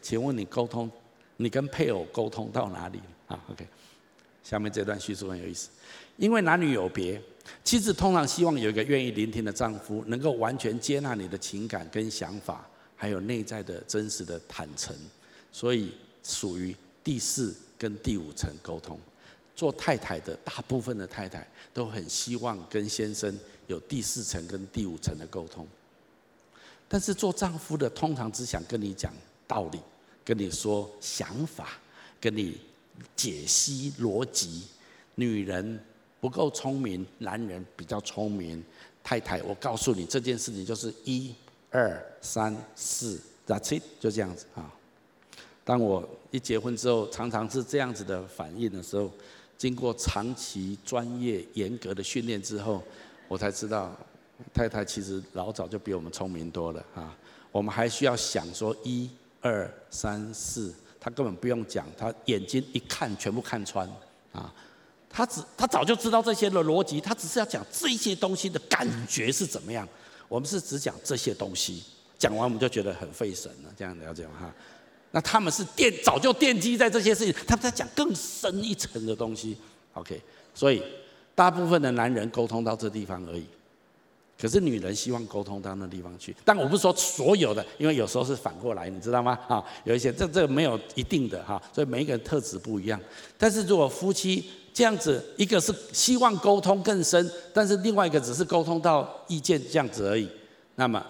[0.00, 0.90] 请问你沟通，
[1.36, 2.98] 你跟配偶沟通到哪里？
[3.26, 3.66] 啊，OK。
[4.42, 5.68] 下面这段叙述很有意思。
[6.16, 7.20] 因为男女有别，
[7.62, 12.66] 妻子通常希望有一个愿意聆听的丈夫，能够完全接纳你的情感跟想法，
[12.96, 14.94] 还有内在的真实的坦诚，
[15.52, 15.92] 所以
[16.22, 18.98] 属于第四跟第五层沟通。
[19.56, 23.34] 做太太的，大部分的太太都很希望跟先生
[23.66, 25.66] 有第四层跟第五层的沟通，
[26.88, 29.12] 但是做丈夫的通常只想跟你讲
[29.46, 29.80] 道理，
[30.24, 31.78] 跟你说想法，
[32.20, 32.58] 跟你
[33.16, 34.64] 解析逻辑。
[35.14, 35.80] 女人
[36.20, 38.62] 不够聪明，男人比较聪明。
[39.02, 41.34] 太太，我告诉你这件事情就是一、
[41.70, 44.72] 二、三、四，That's it，就这样子啊。
[45.64, 49.10] 当我一结婚之后，常常是这样子的反应的时候。
[49.56, 52.82] 经过长期专业严格的训练之后，
[53.28, 53.96] 我才知道
[54.52, 57.16] 太太其实老早就比我们聪明多了啊。
[57.50, 59.08] 我们还需要想说一
[59.40, 63.88] 二三四，他根本不用讲，他眼睛一看全部看穿
[64.32, 64.52] 啊。
[65.08, 69.88] 他只他早就知道这些的逻辑，他只是要讲这些东西的感觉是怎么样。
[70.28, 71.84] 我们是只讲这些东西，
[72.18, 74.32] 讲完我们就觉得很费神了，这样了解吗？
[74.40, 74.54] 哈。
[75.12, 79.56] 那他们是奠早就奠基在这些事情，他们在讲更深一层的东西。
[79.92, 80.20] OK，
[80.52, 80.82] 所以
[81.34, 83.44] 大部分的男人沟通到这地方而已，
[84.40, 86.34] 可是女人希望沟通到那地方去。
[86.44, 89.38] 但我不是说所有的，因为有时候是反过来，你知道吗？
[89.48, 93.00] 啊，有一些这这没有一定的哈，所以每一个人特质不一样。
[93.36, 100.28] 但是如果夫妻这样子，一个是希望沟通更深，但是另外一个只是沟通到意见这样子而已，
[100.76, 101.04] 那么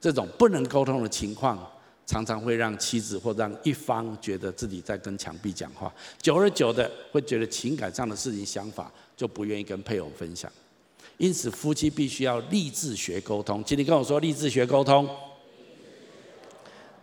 [0.00, 1.58] 这种不能沟通的情况。
[2.06, 10.50] 常常会让妻子或让一方觉得自己在跟墙壁讲话，久而久的会觉得情感上的事情、想法就不愿意跟配偶分享。
[11.16, 13.62] 因此，夫妻必须要立志学沟通。
[13.64, 15.08] 请你跟我说，立志学沟通。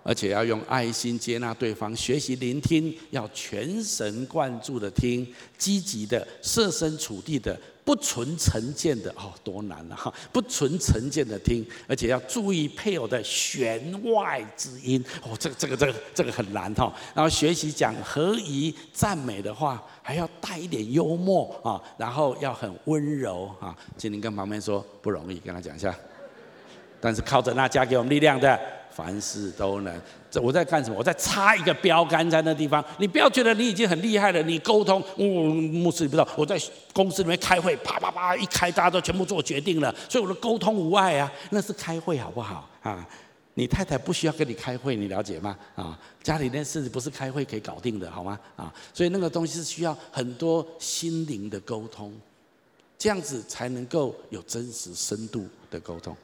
[0.04, 9.96] 而且要用爱心接纳对方，学习聆听，要全神贯注的听，积极的设身处地的，不存成见的哦，多难啊！
[9.96, 13.80] 哈，不存成见的听，而且要注意配偶的弦
[14.12, 16.92] 外之音哦，这个这个这个这个很难哈。
[17.14, 23.78] 然后学习讲合宜赞美的话，还要带一点幽默啊，然后要很温柔啊。
[23.98, 25.96] 请您跟旁边说不容易，跟他讲一下。
[27.00, 28.60] 但是靠着那加给我们力量的。
[28.94, 30.02] 凡事都能。
[30.30, 30.96] 这我在干什么？
[30.98, 32.84] 我在插一个标杆在那地方。
[33.00, 36.60] 你不要觉得你已经很厉害了，你沟通，嗯，牧师你不知道，我在
[36.94, 41.32] 公司里面开会，啪啪啪一开，大家都全部做决定了，所以我的沟通无碍啊。
[41.50, 43.08] 那是开会好不好啊？
[43.56, 45.58] 你太太不需要跟你开会，你了解吗？
[45.76, 48.40] 啊，家里那事不是开会可以搞定的，好吗？
[48.56, 52.14] 啊，所以那个东西是需要很多心灵的沟通，
[52.98, 56.16] 这样子才能够有真实深度的沟通。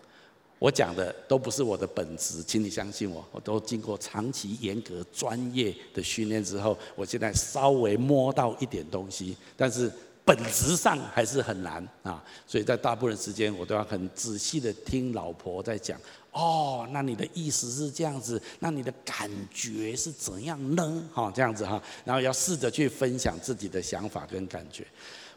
[0.59, 9.91] 我讲的都不是我的本职，请你相信我，我都经过长期严格专业的训练之后，我现在稍微摸到一点东西，但是
[10.25, 12.23] 本质上还是很难啊。
[12.47, 15.99] 所以在大部分时间，我都要很仔细的听老婆在讲。
[16.31, 21.03] 哦，那你的意思是这样子，那你的感觉是怎样呢？
[21.13, 24.85] 哈，这样子哈，然后要试着去分享自己的想法跟感觉。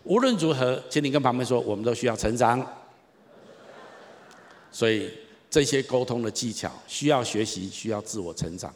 [0.04, 2.66] 无论如何，请你跟旁边说，我们都需要成长。
[4.72, 5.11] 所以
[5.48, 8.72] 这些沟通的技巧需要学习，需要自我成长。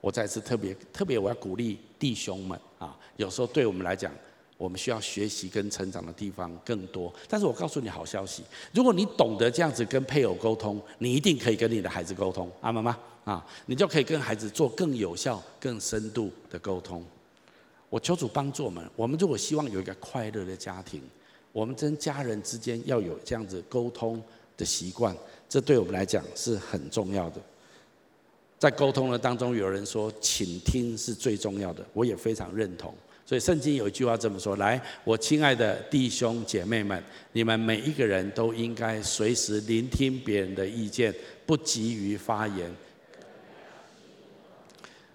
[0.00, 4.12] 我再次特别特别，我要鼓励弟兄们啊，有时候对我们来讲，
[4.58, 7.12] 我们需要学习跟成长的地方更多。
[7.26, 8.42] 但是我告诉你好消息，
[8.72, 12.98] 如果你懂得这样子跟配偶沟通，你一定可以跟你的孩子沟通，阿妈妈？
[13.24, 17.02] 啊，你就可以跟孩子做更有效、更深度的沟通。
[17.88, 21.00] 我求主帮助我们，我们如果希望有一个快乐的家庭，
[21.50, 24.22] 我们跟家人之间要有这样子沟通
[24.56, 25.16] 的习惯，
[25.48, 27.40] 这对我们来讲是很重要的。
[28.56, 32.94] 在沟通的当中，有人说倾听是最重要的，我也非常认同。
[33.26, 41.14] 所以圣经有一句话这么说：“来，我亲爱的弟兄姐妹们，你们每一个人都应该随时聆听别人的意见，
[41.44, 42.74] 不急于发言。”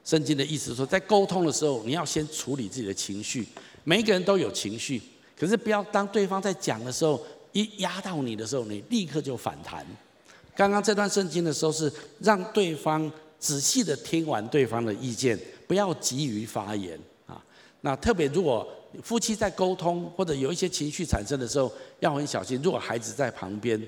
[0.04, 3.48] 圣经的意思是说，在沟通的时候，你要先处理自己的情绪。
[3.84, 5.02] 每一个人都有情绪，
[5.40, 7.20] 可是不要当对方在讲的时候。
[7.52, 9.86] 一压到你的时候，你立刻就反弹。
[10.56, 17.42] 刚刚这段圣经的时候是让对方仔细的听完对方的意见，不要急于发言啊。
[17.82, 18.68] 那特别如果
[19.02, 22.62] 夫妻在沟通或者有一些情绪产生的时候，要很小心。
[22.62, 23.82] 如果孩子在旁边，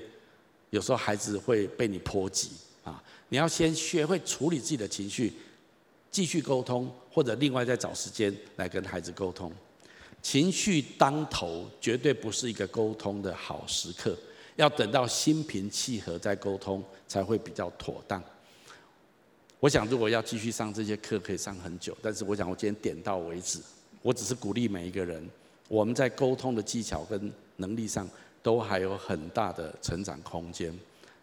[0.70, 2.50] 有时候孩子会被你波及
[2.82, 3.02] 啊。
[3.28, 5.32] 你要先学会处理自己的情绪，
[6.10, 9.52] 继续沟通，或者另外再找时间来跟孩子沟通。
[10.22, 14.16] 情绪当头，绝对不是一个沟通的好时刻。
[14.56, 18.22] 要等到心平气和再沟通，才会比较妥当。
[19.58, 21.96] 我想，如果要继续上这些课，可以上很久。
[22.02, 23.60] 但是，我想我今天点到为止。
[24.02, 25.26] 我只是鼓励每一个人，
[25.68, 28.08] 我们在沟通的技巧跟能力上，
[28.42, 30.76] 都还有很大的成长空间。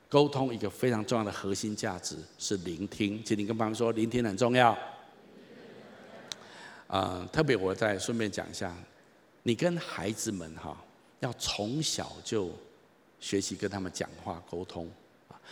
[0.08, 4.76] 沟通一个非常重要的核心价值是聆听，请你跟朋友说，聆听很重要。
[6.88, 8.76] 啊、特别我再顺便讲一下，
[9.50, 10.78] 你跟孩子们哈，
[11.22, 12.52] 要从小就
[13.20, 14.88] 学习跟他们讲话沟通。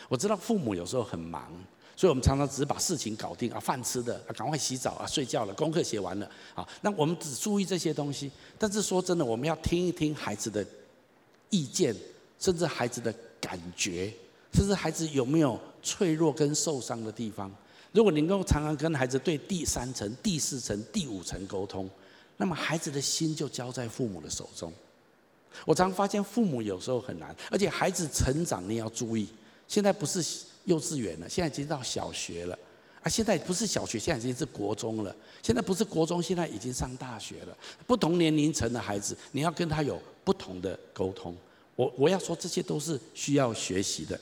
[0.08, 1.52] 我知道父母有时候很忙，
[1.96, 6.64] 所以我们常常只把事情搞定啊，饭吃的啊，赶快洗澡啊，睡觉了，功课写完了啊。
[6.82, 8.30] 那我们只注意这些东西，
[8.60, 10.64] 但是说真的，我们要听一听孩子的
[11.50, 11.96] 意见，
[12.38, 14.14] 甚至孩子的感觉，
[14.54, 17.52] 甚至孩子有没有脆弱跟受伤的地方。
[17.94, 21.90] 如果你能够常常跟孩子对第三层、第四层、第五层沟通，
[22.38, 24.72] 那么孩子的心就交在父母的手中。
[25.66, 29.28] 我常发现父母有时候很难，而且孩子成长你要注意。
[29.68, 30.24] 现在不是
[30.66, 32.58] 幼稚园了，现在已经到小学了
[33.04, 33.10] 啊！
[33.10, 35.16] 现在不是小学，现在已经是国中了。
[35.42, 37.58] 现在不是国中，现在已经上大学了。
[37.86, 41.36] 不同年龄层的孩子，你要跟他有不同的沟通。
[41.76, 44.20] 我我要说，这些都是需要学习的。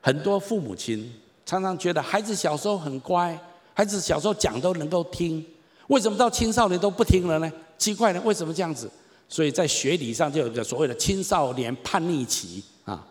[0.00, 1.12] 很多父母亲。
[1.46, 3.40] 常常觉得孩子小时候很乖，
[3.72, 5.46] 孩子小时候讲都能够听，
[5.88, 7.52] 为什么到青少年都不听了呢？
[7.78, 8.90] 奇怪呢，为什么这样子？
[9.28, 13.06] 所以在学理上就有一个所谓的青少年叛逆期啊。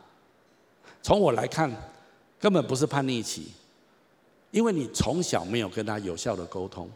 [1.02, 1.72] 从我来看，
[2.40, 3.48] 根本不是叛逆期，
[4.52, 6.90] 因为你从小没有跟他有效的沟通。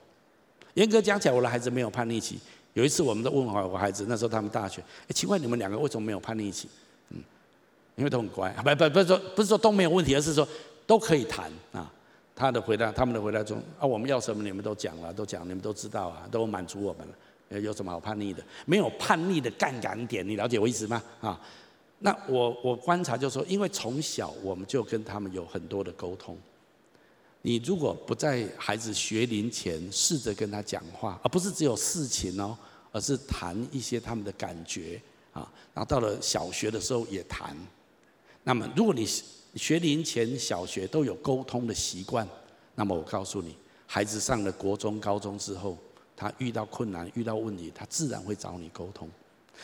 [0.73, 2.39] 严格讲起来，我的孩子没有叛逆期。
[2.73, 6.67] 有一次，我们都问好我孩子，那时候他们大学，哎，奇怪，你们两个为什么没有叛逆期？
[7.09, 7.21] 嗯，
[7.95, 10.47] 因为都很乖，不不不是说不是说都没有问题，而是说。
[10.89, 11.87] 都可以谈啊，
[12.39, 18.41] 他的回答，他们的回答中啊，我们要什么你们都讲了，都讲，你们都知道啊，都满足我们了，有什么好叛逆的？
[18.65, 21.04] 没有叛逆的杠杆点，你了解我意思吗？
[21.19, 21.38] 啊，
[21.99, 26.38] 那我我观察就是说，因为从小我们就跟他们有很多的沟通，
[27.41, 32.58] 你如果不在孩子学龄前试着跟他讲话，而不是只有事情哦，
[32.93, 35.02] 而是谈一些他们的感觉
[35.34, 37.54] 啊，然后到了小学的时候也谈。
[38.45, 39.06] 那么，如果你
[39.55, 42.27] 学龄前小学都有沟通的习惯，
[42.75, 45.77] 那么我告诉你，孩子上了国中、高中之后，
[46.15, 49.09] 他遇到困难、遇到问题，他自然会找你沟通。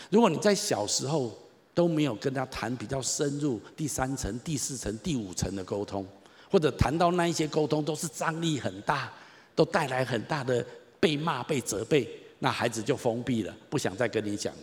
[0.10, 1.38] 如果你在小时候
[1.74, 6.06] 都没有跟他谈比较深入、第三层、第四层、第五层的沟通，
[6.50, 9.12] 或者谈到那一些沟通都是张力很大，
[9.54, 10.66] 都带来很大的
[11.00, 14.54] 被骂、被责备，那孩子就封闭了，不想再跟你讲。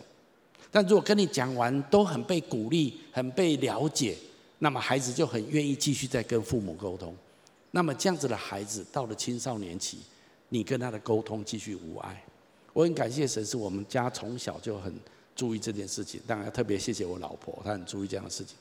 [0.70, 4.16] 但如果跟你讲完都很被鼓励、很被了解，
[4.62, 7.12] 那么孩子就很愿意继续再跟父母沟通。
[7.72, 9.98] 那么这样子的孩子到了青少年期，
[10.50, 12.22] 你跟他的沟通继续无碍。
[12.72, 14.94] 我很感谢神，是我们家从小就很
[15.34, 16.20] 注意这件事情。
[16.28, 18.56] 当然特别谢谢我老婆，她很注意这样的事情。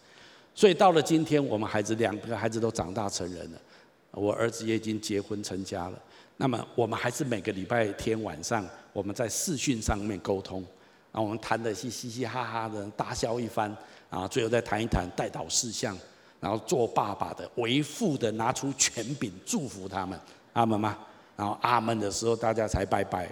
[0.56, 3.62] 所以到了今天，我们孩子两个孩子都长大成人了，
[4.10, 6.02] 我儿子也已经结婚成家了。
[6.38, 10.66] 那么我们还是每个礼拜天晚上，我们在视讯上面沟通，
[11.12, 13.76] 然后我们谈的是嘻嘻哈哈的，大笑一番，
[14.10, 15.98] 然后最后再谈一谈代祷事项。
[16.40, 20.20] 然后做爸爸的、为父的，拿出权柄祝福他们，
[20.54, 20.98] 阿门吗？
[21.36, 23.30] 然后阿门的时候，大家才拜拜，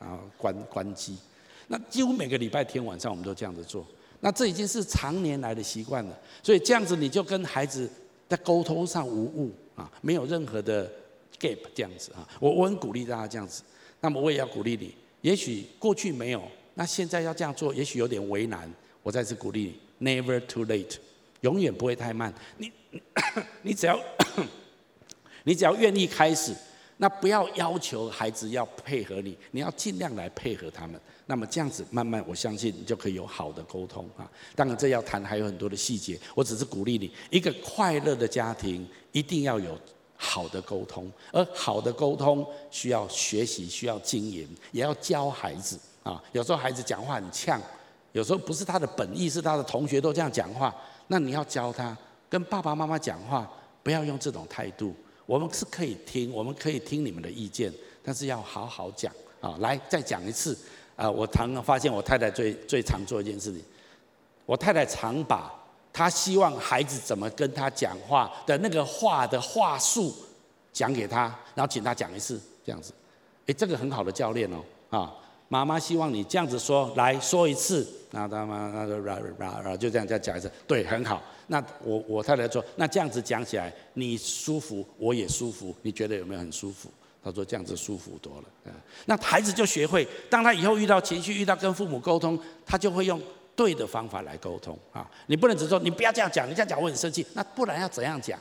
[0.00, 1.18] 然后关关机。
[1.68, 3.86] 那几乎每个礼拜天晚上，我们都这样子做。
[4.20, 6.18] 那这已经是常年来的习惯了。
[6.42, 7.86] 所以这样子，你就跟孩子
[8.26, 10.90] 在沟通上无误啊，没有任何的
[11.38, 12.26] gap 这样子啊。
[12.40, 13.62] 我我很鼓励大家这样子。
[14.00, 16.42] 那么我也要鼓励你，也许过去没有，
[16.78, 18.70] 那现在要这样做，也许有点为难。
[19.02, 20.96] 我再次鼓励你，never too late。
[21.40, 22.72] 永远不会太慢，你
[23.62, 23.98] 你只要
[25.44, 26.54] 你只要愿意开始，
[26.96, 31.00] 那不要要求孩子要配合你，你要尽量来配合他们。
[31.26, 34.30] 那么这样子慢慢，我相信你就可以有好的沟通啊。
[34.54, 39.78] 当然这要谈还有很多的细节，我只是鼓励你，一个快乐的家庭一定要有
[40.16, 46.22] 好的沟通，而好的沟通需要学习，需要经营，也要教孩子啊。
[46.32, 47.60] 有时候孩子讲话很呛，
[48.12, 50.74] 有时候不是他的本意，是他的同学都这样讲话。
[51.08, 51.96] 那你要教他
[52.28, 53.48] 跟爸爸妈妈讲话，
[53.82, 54.94] 不要用这种态度。
[55.26, 59.56] 我们是可以听，我们可以听你们的意见，但是要好好讲啊。
[59.58, 60.56] 来，再讲一次
[60.94, 61.10] 啊！
[61.10, 63.60] 我常常发现我太太最最常做一件事情，
[64.44, 65.52] 我太太常把
[65.92, 70.14] 她希望孩子怎么跟她讲话的那个话的话术
[70.72, 71.22] 讲给他，
[71.54, 72.92] 然后请他讲一次，这样子。
[73.46, 75.12] 诶，这个很好的教练哦啊！
[75.48, 77.86] 妈妈希望你这样子说，来说一次。
[78.10, 81.22] 那他妈那就啦啦啦，就这样再讲一次，对，很好。
[81.48, 86.90] 那我我太太说，那这样子讲起来，你舒服，我也舒服，你觉得有没有很舒服？
[87.22, 88.72] 他说这样子舒服多了。
[89.04, 93.20] 那孩子就学会，当他以后遇到情绪，遇到跟父母沟通，他就会用
[93.54, 95.08] 对的方法来沟通啊。
[95.26, 97.24] 你不能只说你不要这样讲，你这样讲我很生气。
[97.34, 98.38] 那不然要怎样讲？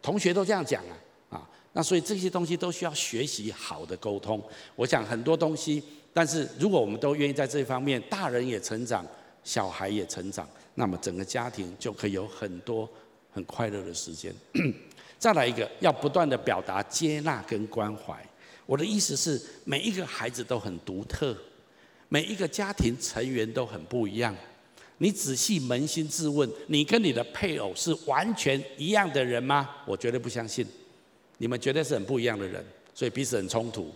[0.00, 0.94] 同学都这样讲啊
[1.36, 1.48] 啊。
[1.72, 4.42] 那所以这些东西都需要学习好的沟通。
[4.76, 5.82] 我想很多东西。
[6.20, 9.06] 但是，如果我们都愿意在这方面，大人也成长，
[9.44, 12.90] 小孩也成长，那么整个家庭就可以有很多
[13.30, 14.34] 很快乐的时间。
[15.16, 18.20] 再来一个，要不断的表达接纳跟关怀。
[18.66, 21.36] 我的意思是，每一个孩子都很独特，
[22.08, 24.34] 每一个家庭成员都很不一样。
[24.96, 29.70] 你仔细扪心自问，你跟你的配偶是完全一样的人吗？
[29.86, 30.66] 我绝对不相信，
[31.36, 33.94] 你们绝对是很不一样的人，所以彼此很冲突。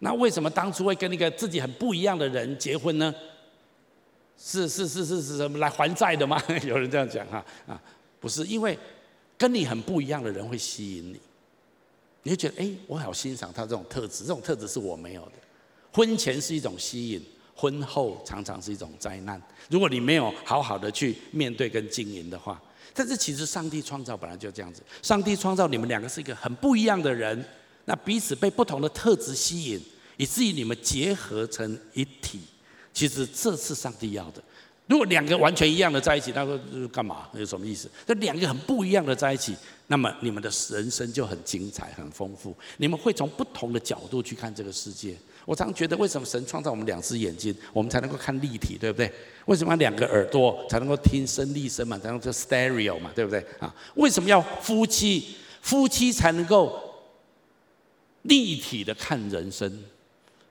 [0.00, 3.14] 那为什么当初会跟一个自己很不一样的人结婚呢？
[4.38, 6.38] 是是是是是什么来还债的吗？
[6.62, 7.80] 有人这样讲哈啊，
[8.20, 8.78] 不是，因为
[9.38, 11.20] 跟你很不一样的人会吸引你，
[12.24, 15.32] 你会觉得哎，我好欣赏他这种特质，这种特质是我没有的。
[15.90, 19.40] 婚前是一种吸引，婚后常常是一种灾难。
[19.70, 22.60] 如果你没有好好的去面对跟经营的话，
[22.92, 27.42] 但是其实上帝创造本来就这样子，上帝创造你们两个是一个很不一样的人。
[27.86, 29.80] 那彼此被不同的特质吸引，
[30.18, 32.40] 以至于你们结合成一体。
[32.92, 34.42] 其实这是上帝要的。
[34.86, 37.28] 如果两个完全一样的在一起，那会干嘛？
[37.34, 37.90] 有什么意思？
[38.06, 39.54] 这两个很不一样的在一起，
[39.88, 42.56] 那么你们的人生就很精彩、很丰富。
[42.76, 45.16] 你们会从不同的角度去看这个世界。
[45.44, 49.12] 我常觉得，为什么神创造我们两只眼睛，我们才能够看立体，对不对？
[49.46, 51.98] 为什么要两个耳朵才能够听声立声嘛？
[51.98, 53.44] 才能够 stereo 嘛，对不对？
[53.58, 55.36] 啊，为什么要夫妻？
[55.60, 56.85] 夫妻才能够。
[58.28, 59.70] 立体的看人生，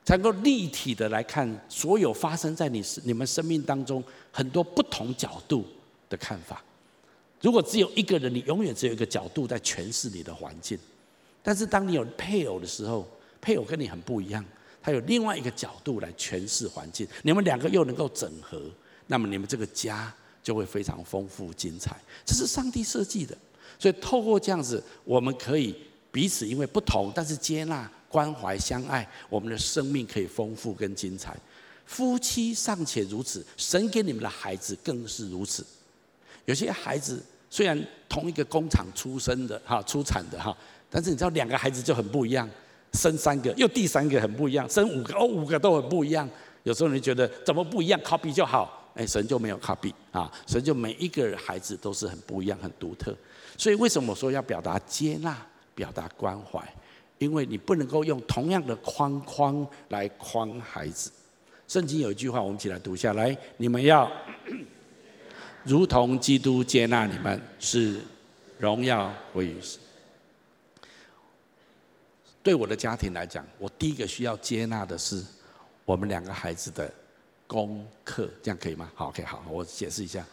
[0.04, 5.66] 才能够立体的来看所有发生在你你们生命当中很多不同角度
[6.10, 6.64] 的看法。
[7.42, 10.78] 如果只有一个人，你永远只有一个角度在诠释你的环境。
[11.44, 13.08] 但是当你有配偶的时候，
[13.40, 14.44] 配偶跟你很不一样，
[14.82, 18.62] 他有另外一个角度来诠释环境，你们两个又能够整合，
[19.08, 20.12] 那么你们这个家
[20.42, 21.96] 就会非常丰富精彩。
[22.26, 23.38] 这是上帝设计的，
[23.78, 25.76] 所以透过这样子，我们可以。
[26.16, 31.36] 彼此因为不同，但是接纳、关怀、相爱，我们的生命可以丰富跟精彩。
[31.86, 35.66] 夫妻尚且如此，神给你们的孩子更是如此。
[36.46, 40.56] 有些孩子虽然同一个工厂出生的哈，出产的哈，
[40.90, 42.50] 但是你知道两个孩子就很不一样，
[42.94, 46.30] 生三个又第三个很不一样，生五个哦五个都很不一样。
[46.64, 53.14] 有时候你觉得怎么不一样，copy 就好，哎，神就没有 copy 啊，神就每一个孩子都是很不一样、很独特。
[53.58, 55.46] 所以为什么我说要表达接纳、
[55.76, 56.68] 表达关怀？
[57.18, 61.12] 因为你不能够用同样的框框来框孩子。
[61.68, 64.12] 圣经有一句话，我们一起来读下来：你们要
[65.64, 68.02] 如同基督接纳你们，是
[68.60, 69.80] 荣耀归于神。
[72.44, 75.24] 对我的家庭来讲，我第一个需要接纳的是
[75.86, 76.94] 我们两个孩子的
[77.48, 78.92] 功课，这样可以吗？
[78.94, 80.24] 好，OK，好，我解释一下，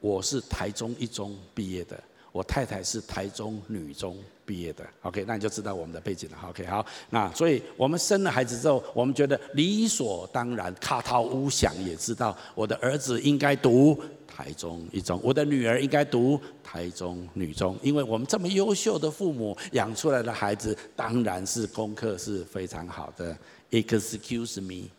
[0.00, 2.02] 我是台中一中毕业的。
[2.38, 4.16] 我太太是台中女中
[4.46, 23.36] 毕业的，OK，那你就知道我们的背景了，OK，好，那所以我们生了孩子之后，我们觉得理所当然，卡套乌想也知道，我的儿子应该读台中一中，我的女儿应该读台中女中，因为我们这么优秀的父母养出来的孩子，当然是功课是非常好的。
[23.72, 24.90] Excuse me，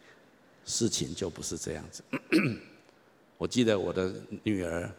[0.65, 2.03] 事情就不是这样子。
[3.39, 4.13] 我记得我的
[4.43, 4.91] 女儿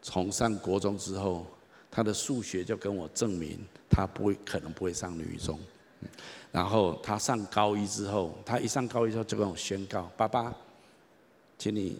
[0.00, 1.44] 从上国中之后。
[1.94, 3.58] 他的数学就跟我证明，
[3.90, 5.60] 他不会可能不会上女中。
[6.50, 10.52] 然后他上高一之后，他一上高一之后就跟我宣告：“爸爸，
[11.58, 11.98] 请你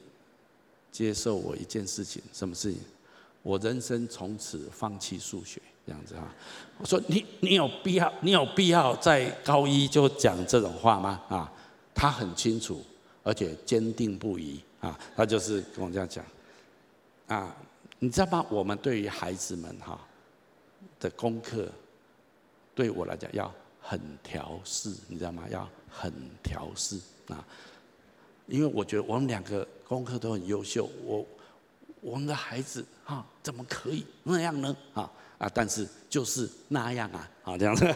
[0.90, 2.80] 接受我一件事情，什么事情？
[3.42, 6.34] 我人生从此放弃数学，这样子啊。”
[6.80, 11.52] 我说：“你你有必要你有必要在高一就讲这种话吗？”啊，
[11.94, 12.82] 他很清楚，
[13.22, 16.24] 而且坚定不移啊，他就是跟我这样讲
[17.26, 17.54] 啊。
[18.02, 18.44] 你知道吗？
[18.50, 19.96] 我们对于孩子们哈
[20.98, 21.70] 的功课，
[22.74, 25.44] 对我来讲要很调试，你知道吗？
[25.48, 26.98] 要很调试
[27.28, 27.46] 啊，
[28.48, 31.24] 因为我觉得我们两个功课都很优秀，我
[32.00, 34.76] 我们的孩子哈怎么可以那样呢？
[34.94, 35.48] 啊啊！
[35.54, 37.86] 但是就是那样啊，啊这样子。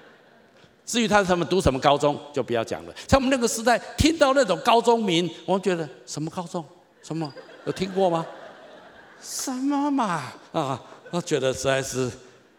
[0.84, 2.92] 至于他他们读什么高中，就不要讲了。
[3.06, 6.62] 在我们那个时代，听到那种高中名，我们觉得什么高中？
[7.02, 7.32] 什么
[7.64, 8.26] 有听过吗？
[9.20, 10.82] 什么嘛啊！
[11.10, 12.10] 我觉得实在是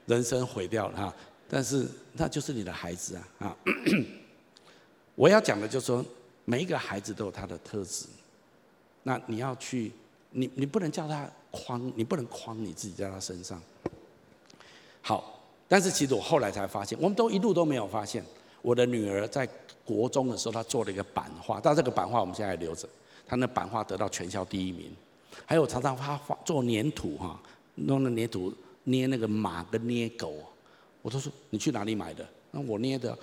[0.05, 1.13] 人生毁掉了哈。
[1.49, 3.57] 但是那就是你的孩子啊啊！
[5.15, 6.03] 我要讲的就是说，
[6.45, 8.05] 每一个孩子都有他的特质。
[9.03, 9.91] 那你要去，
[10.29, 13.61] 你你不能叫他框，你不能框你自己在他身上。
[15.01, 18.23] 好，但是其实我后来才发现，我们都一路都没有发现。
[18.61, 19.47] 我的女儿在
[19.83, 22.87] 国中的时候，她做了一个版画，但这个版画我们现在还留着。
[23.27, 24.95] 她那版画得到全校第一名。
[25.45, 27.39] 还有常常他做粘土哈，
[27.75, 30.35] 弄那粘土捏那个马跟捏狗，
[31.01, 32.27] 我都说你去哪里买的？
[32.51, 33.17] 那我捏的，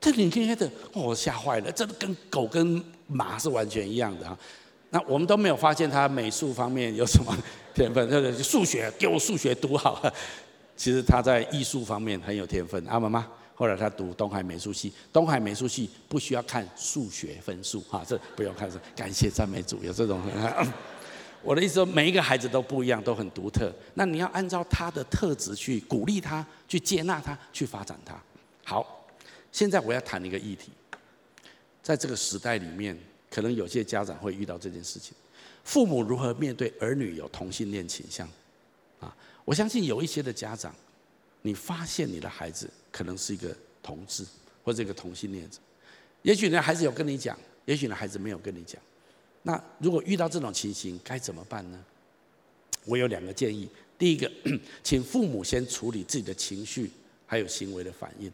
[0.00, 4.38] 这你捏的，我吓坏了，这跟狗跟马是完全一样的啊。
[4.90, 7.32] 那我们都没有发现他美术方面有什么
[7.74, 10.12] 天分，就是数学给我数学读好了。
[10.76, 13.26] 其实他在艺术方面很有天分，阿妈妈。
[13.54, 20.18] 后来他读东海美术系，东海美术系不需要看数学分数哈，这不用看，感谢赞美主有这种。
[21.42, 23.72] 我的意思说，每一个孩子都不一样，都很独特。
[23.94, 28.20] 那你要按照他的特质去鼓励他，去接纳他，去发展他。
[28.64, 29.06] 好，
[29.50, 30.70] 现在我要谈一个议题，
[31.82, 32.98] 在这个时代里面，
[33.30, 35.14] 可能有些家长会遇到这件事情：
[35.64, 38.28] 父母如何面对儿女有同性恋倾向？
[39.00, 40.74] 啊，我相信有一些的家长，
[41.40, 44.24] 你发现你的孩子可能是一个同志
[44.62, 45.58] 或者一个同性恋者，
[46.20, 48.80] 也许你的孩子有跟你讲，也许你的孩子没有跟你讲。
[49.42, 51.84] 那如果遇到这种情形该怎么办呢？
[52.86, 53.68] 我有两个建议。
[53.98, 54.30] 第一个，
[54.82, 56.90] 请父母先处理自己的情绪
[57.26, 58.32] 还有行为的反应，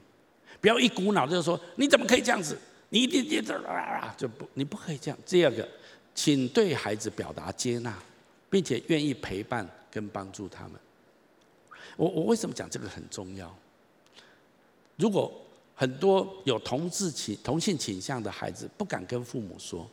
[0.60, 2.56] 不要一股脑就说你怎么可以这样子？
[2.90, 5.18] 你一定接着啊，就不你不可以这样。
[5.26, 5.68] 第二个，
[6.14, 7.96] 请对孩子表达接纳，
[8.48, 10.74] 并且愿意陪伴跟帮助他们。
[11.96, 13.52] 我我为什么讲这个很重要？
[14.94, 15.32] 如果
[15.74, 19.88] 很多有同志倾同性倾向的孩子不敢跟父母说。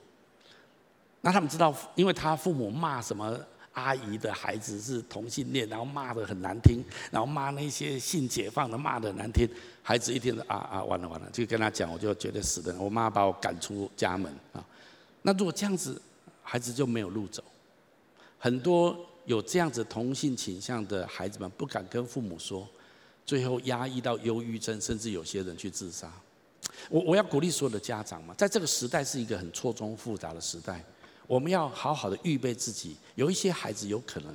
[1.25, 3.39] 那他们知道，因为他父母骂什么
[3.71, 9.47] 阿姨的孩子是同性恋，然后骂得很难听，然后骂那些性解放的骂得难听，
[9.81, 14.63] 孩子一听啊啊，完了完了，就跟他讲，我就觉得死的，我妈把我赶出家门啊。
[15.21, 15.99] 那如果这样子，
[16.43, 17.41] 孩子就没有路走。
[18.37, 18.93] 很多
[19.25, 22.67] 有这样子同性倾向的孩子们不敢跟父母说，
[23.25, 26.11] 最后压抑到忧郁症，甚至有些人去自杀。
[26.89, 30.83] 我我要鼓励所有的家长嘛，在这个时代是一个很错综复杂的时代。
[31.27, 34.33] 我们要好好的预备自己，有一些孩子有可能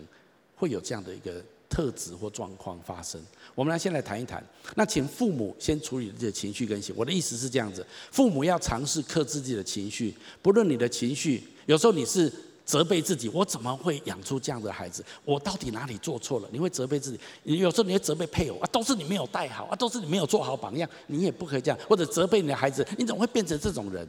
[0.57, 3.21] 会有这样的一个特质或状况发生。
[3.55, 4.43] 我们来先来谈一谈。
[4.75, 6.95] 那请父母先处理自己的情绪跟行。
[6.97, 12.33] 我的意思是这样子：父母要尝试克制自己的情绪，不论你的情绪，有时候你是
[12.65, 15.05] 责备自己，我怎么会养出这样的孩子？
[15.25, 16.49] 我到底哪里做错了？
[16.53, 17.19] 你会责备自己。
[17.43, 21.79] 你有时候你会责备配偶啊，都是你没有带好啊，都是你没有做好榜样，你也不可以这样。
[21.89, 24.07] 或者责备你的孩子，你怎么会变成这种人？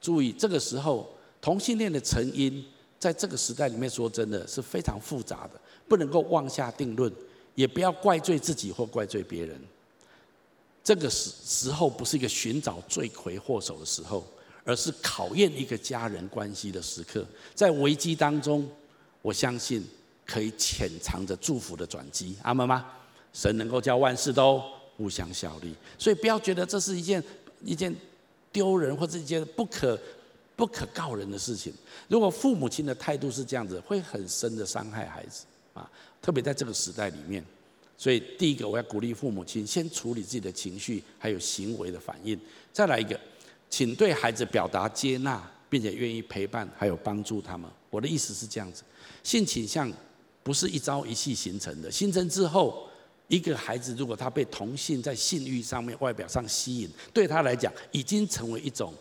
[0.00, 1.08] 注意，这个时候
[1.48, 2.62] 同性恋的成因，
[2.98, 7.10] 在这个时代里面，说真的是非常复杂的，不能够妄下定论，
[7.54, 9.58] 也不要怪罪自己或怪罪别人。
[10.84, 14.26] 这个时时候不是一个寻找罪魁祸首的时候，
[14.62, 17.24] 而是考验一个家人关系的时刻。
[17.54, 18.68] 在危机当中，
[19.22, 19.82] 我相信
[20.26, 22.36] 可以潜藏着祝福的转机。
[22.42, 22.84] 阿门吗？
[23.32, 24.62] 神能够叫万事都
[24.98, 27.24] 互相效力，所以不要觉得这是一件
[27.62, 27.96] 一件
[28.52, 29.98] 丢人或者一件不可。
[30.58, 31.72] 不可告人的事情。
[32.08, 35.88] 如果父母亲的态度是这样子，会很深的伤害孩子啊，
[36.20, 37.44] 特别在这个时代里面。
[37.96, 42.36] 所以，第一个我要鼓励父母亲先处理自己的情绪还有行为的反应。
[42.72, 43.18] 再来一个，
[43.70, 47.70] 请对孩子表达接纳，并且愿意陪伴还有帮助他们。
[47.88, 48.82] 我的意思是这样子，
[49.22, 49.92] 性倾向
[50.42, 52.88] 不是一朝一夕形成的，形成之后，
[53.28, 58.92] 一个孩子如果他被同性在性欲上面外表上吸引，对他来讲已经成为一种。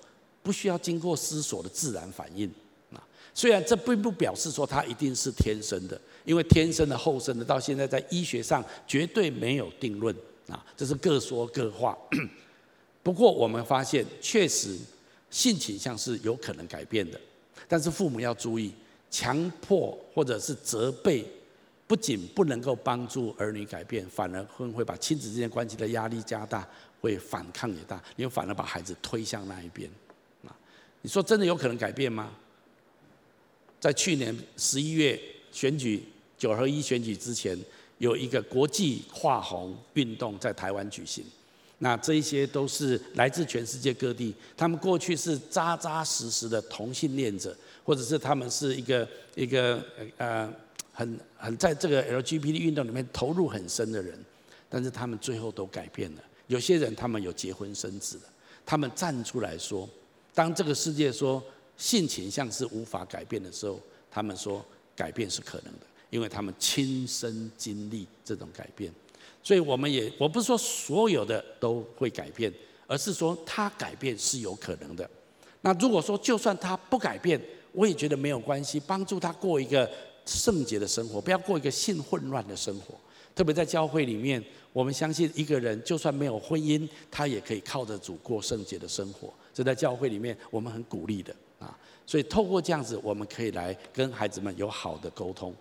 [0.47, 2.49] 不需要经过思索的自然反应
[2.93, 10.15] 啊，虽然这并不表示说他一定是天生的，因为天生的、后生的，到现在在医学上绝对没有定论
[10.47, 11.97] 啊，这是各说各话。
[13.03, 14.77] 不过我们发现，确实
[15.29, 17.19] 性倾向是有可能改变的，
[17.67, 18.71] 但是父母要注意，
[19.11, 21.25] 强迫或者是责备，
[21.85, 26.65] 不仅不能够帮助儿女改变，反而会会把亲子之间关系的压力加大，
[27.01, 29.91] 会反抗也大，你反而把孩子推向那一边。
[31.07, 32.29] 你说真的有可能改变吗？
[33.79, 35.17] 在去年十一月
[35.53, 36.03] 选举
[36.37, 37.57] 九合一选举之前，
[37.97, 41.23] 有一个国际跨红运动在台湾举行。
[41.77, 47.55] 那这一些都是来自全世界各地，他们过去是扎扎实实的同性恋者，
[47.85, 49.81] 或者是他们是一个一个
[50.17, 50.53] 呃
[50.91, 54.13] 很很在这个 LGBT 运动里面投入很深的人，
[54.67, 56.21] 但是他们最后都改变了。
[56.47, 58.23] 有些人他们有结婚生子了，
[58.65, 59.87] 他们站出来说。
[60.37, 61.43] 当这个世界说
[61.75, 63.79] 性倾向是无法改变的时候，
[64.11, 64.63] 他们说
[64.95, 68.93] 改变是可能的，因为他们亲身经历这种改变。
[69.41, 72.53] 所以我们也，我不是说所有的都会改变，
[72.85, 75.09] 而是说他改变是有可能的。
[75.61, 79.89] 那如果说就算他不改变，我也觉得没有关系，帮助他过一个
[80.23, 82.93] 圣洁的生活，不要过一个性混乱的生活。
[83.33, 89.33] 特别在教会里面，我们相信一个人就算没有婚姻，他也可以靠着主过圣洁的生活。
[89.57, 95.51] 这在教会里面，我们很鼓励的啊，所以透过这样子，我们可以来跟孩子们有好的沟通。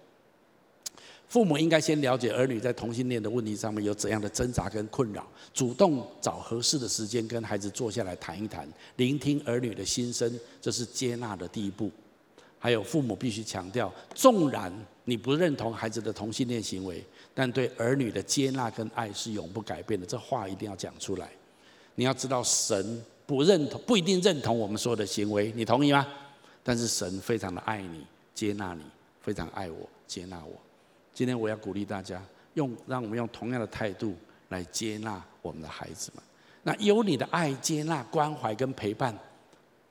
[1.27, 11.91] 父母应该先了解儿女在同性恋的问题上面有怎样的挣扎跟困扰，主动找合适的时间跟孩子坐下来谈一谈，聆听儿女的心声，这是接纳的第一步。
[12.59, 14.71] 还有父母必须强调，纵然
[15.05, 21.31] 你不认同孩子的同性恋行为，但对儿女的接纳跟爱是永不改变的，这话一定要讲出来。
[21.95, 23.03] 你要知道神。
[23.27, 26.07] 不认同，不一定认同我们所有的行为，你同意吗？
[26.63, 28.83] 但是神非常的爱你，接纳你，
[29.21, 30.53] 非常爱我，接纳我。
[31.13, 32.23] 今天我要鼓励大家，
[32.55, 34.15] 用让我们用同样的态度
[34.51, 36.23] 来接纳我们的孩子们。
[36.63, 39.17] 那有你的爱、接纳、关怀跟陪伴，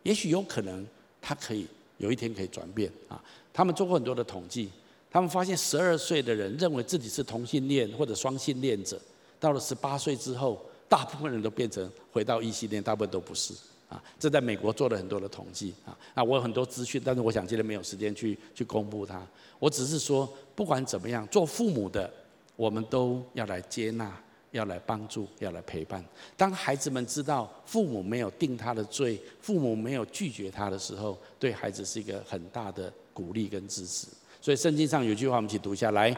[0.04, 0.86] 也许有可能
[1.22, 1.68] 他可以
[1.98, 3.22] 有一天可以转变啊。
[3.52, 4.70] 他们做过很多的统计，
[5.12, 8.98] 他们发现十二岁的人认为自己是同性恋或者双性恋者，
[9.40, 10.66] 到了十八岁之后。
[10.88, 13.54] 大部分人都变成回到异性恋，大部分都不是
[13.90, 14.02] 啊。
[14.20, 15.98] 这在美国做了很多的统计啊。
[16.14, 19.26] 啊，我有很多资讯，但是我想今天没有时间去 去公布它。
[19.60, 22.12] 我只是说，不管怎么样，做父母的，
[22.56, 24.16] 我们都要来接纳，
[24.52, 26.04] 要来帮助，要来陪伴。
[26.38, 34.08] 当孩子们知道父母没有定他的罪，父母没有拒绝他的时候，对孩子是一个很大的鼓励跟支持。
[34.42, 36.16] 所以圣经上有句话，我们一起读下来。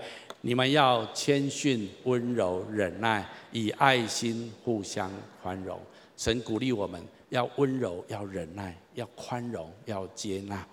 [0.47, 5.11] 你们要谦逊、温柔、忍耐，以爱心互相
[5.43, 5.77] 宽容。
[6.15, 10.65] 神鼓励我们要温柔、要忍耐、要宽容、要接纳。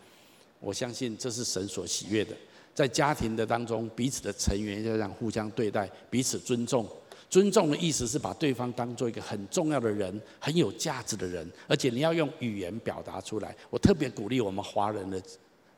[0.61, 2.37] 我相信这是神所喜悦的。
[2.73, 6.89] 在家庭的当中，彼此的成员要这样互相对待，彼此尊重。
[7.29, 13.53] 尊重的意思是把对方当做一个很重要的人，很有价值的人，而且你要用语言表达出来。
[13.71, 15.21] 我特别鼓励我们华人的。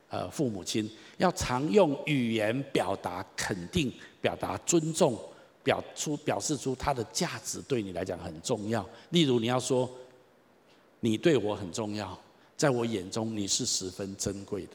[0.09, 5.19] 呃，父母亲要常用语言表达肯定、表达尊重、
[5.63, 8.87] 表出表示出他的价值对你来讲很重要。
[9.09, 9.89] 例如，你要说
[11.01, 12.17] ：“你对我很重要，
[12.55, 14.73] 在我眼中你是十分珍贵的。”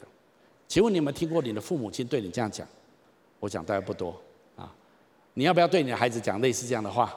[0.67, 2.67] 请问你有没有听过你的父母亲对你这样讲？
[3.39, 4.15] 我讲大概不多
[4.55, 4.73] 啊。
[5.33, 7.13] 你要不要对你的孩子讲类似这样的话？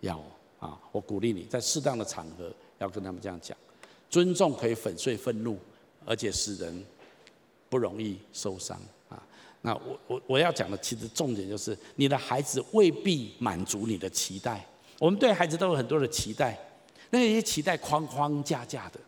[0.00, 0.20] 要
[0.58, 0.78] 啊！
[0.92, 3.56] 我鼓励你在适当的场合要跟他们这样讲。
[4.10, 5.56] 尊重可以粉碎愤怒，
[6.04, 6.84] 而且使人
[7.68, 9.22] 不容易受伤啊。
[9.62, 14.64] 那我我我要讲的其实重点就是，你的孩子未必满足你的期待。
[14.98, 16.58] 我们对孩子都有很多的期待，
[17.10, 19.00] 那些期待框框架架的，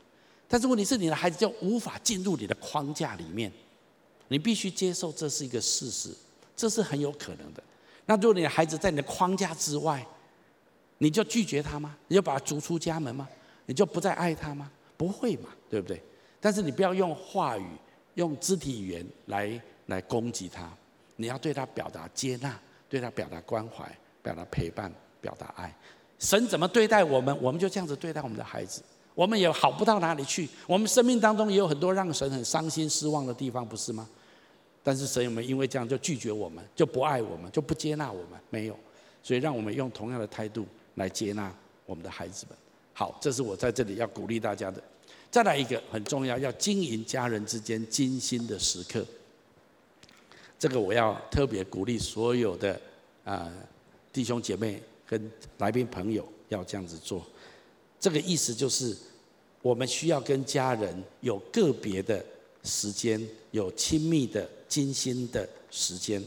[0.47, 3.51] 但是问题是你的孩子就无法进入你的框架里面。
[4.29, 6.15] 你必须接受这是一个事实，
[6.55, 7.63] 这是很有可能的。
[8.05, 10.07] 那如果你的孩子在你的框架之外，
[10.99, 11.97] 你就拒绝他吗？
[12.09, 13.27] 你就把他逐出家门吗？
[13.65, 14.71] 你就不再爱他吗？
[14.99, 16.03] 不会嘛，对不对？
[16.41, 17.67] 但是你不要用话语、
[18.19, 20.69] 用肢体语言来来攻击他，
[21.15, 22.59] 你要对他表达接纳，
[22.89, 23.89] 对他表达关怀，
[24.25, 25.73] 表达陪伴，表达爱。
[26.19, 28.83] 神怎么对待我们，我们就这样子对待我们的孩子。
[29.15, 30.49] 我们也好不到哪里去。
[30.67, 34.09] 我们生命当中也有很多让神很伤心失望的地方，不是吗？
[34.83, 38.41] 但是神有没有因为这样就拒绝我们，就不爱我们，就不接纳我们？
[38.51, 38.77] 没有。
[39.23, 40.67] 所以让我们用同样的态度
[40.97, 41.55] 来接纳
[41.87, 42.59] 我们的孩子们。
[42.93, 44.83] 好，这是我在这里要鼓励大家的。
[45.31, 49.05] 再来一个很重要，要经营家人之间精心的时刻。
[50.59, 52.81] 这个我要特别鼓励所有的
[53.25, 53.53] 啊、
[54.13, 57.25] 弟兄姐妹跟来宾朋友要这样子做。
[58.01, 58.97] 这个意思就是，
[59.63, 62.25] 我们需要跟家人有个别的
[62.65, 63.21] 时间，
[63.51, 66.23] 有亲密的、精心的时间。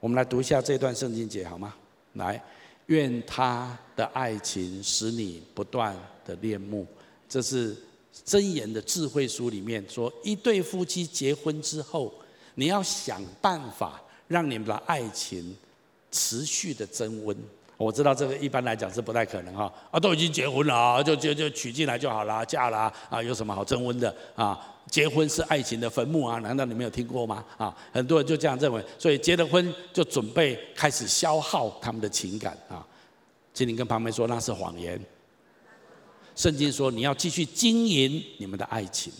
[0.00, 1.74] 我们来读一下这段圣经节好吗？
[2.14, 2.42] 来。
[2.88, 6.86] 愿他的爱情使你不断的恋慕，
[7.28, 7.76] 这是
[8.24, 12.12] 箴言的智慧书里面说，一对夫妻结婚之后，
[12.54, 15.56] 你要想办法让你们的爱情
[16.10, 17.36] 持续的增温。
[17.76, 24.58] 我知道这个一般来讲是不太可能哈，啊，都已经结婚了啊，就就就娶进来就好了，嫁了啊，有什么好增温的啊？
[24.88, 27.44] 结婚是爱情的坟墓啊，难道你没有听过吗？
[27.56, 32.86] 啊，很多人就这样认为，所以结了婚就准备开始消耗他们的情感啊。
[33.52, 35.00] 请你跟旁边说那是谎言。
[36.34, 39.12] 圣经说你要继续经营你们的爱情，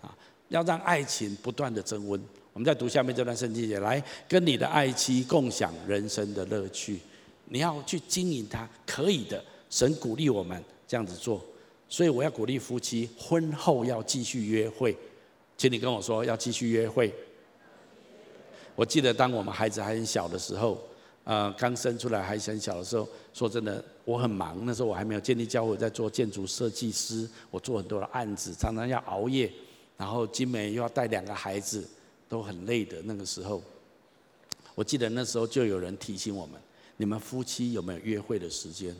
[0.00, 0.14] 啊，
[0.48, 2.22] 要让爱情不断的增温。
[2.52, 6.98] 我们再读下面这段圣经也，来跟你的爱妻共享人生的乐趣。
[7.46, 9.42] 你要去经营它，可以的。
[9.70, 11.42] 神鼓励我们这样子做。
[11.88, 14.96] 所以我要鼓励夫妻婚后要继续约会，
[15.56, 17.12] 请你跟我说要继续约会。
[18.74, 20.82] 我记得当我们孩子还很小的时候，
[21.24, 24.58] 呃，刚生出来还很小的时候，说真的，我很忙。
[24.66, 29.50] 那时候我还没有建立教会，在做建筑设计师，我做很多的案子，常常要熬夜，
[29.96, 31.88] 然后金梅又要带两个孩子，
[32.28, 33.00] 都很累的。
[33.04, 33.62] 那个时候，
[34.74, 36.60] 我记得那时候就有人提醒我们：
[36.96, 38.92] 你们夫妻有没有约会的时间？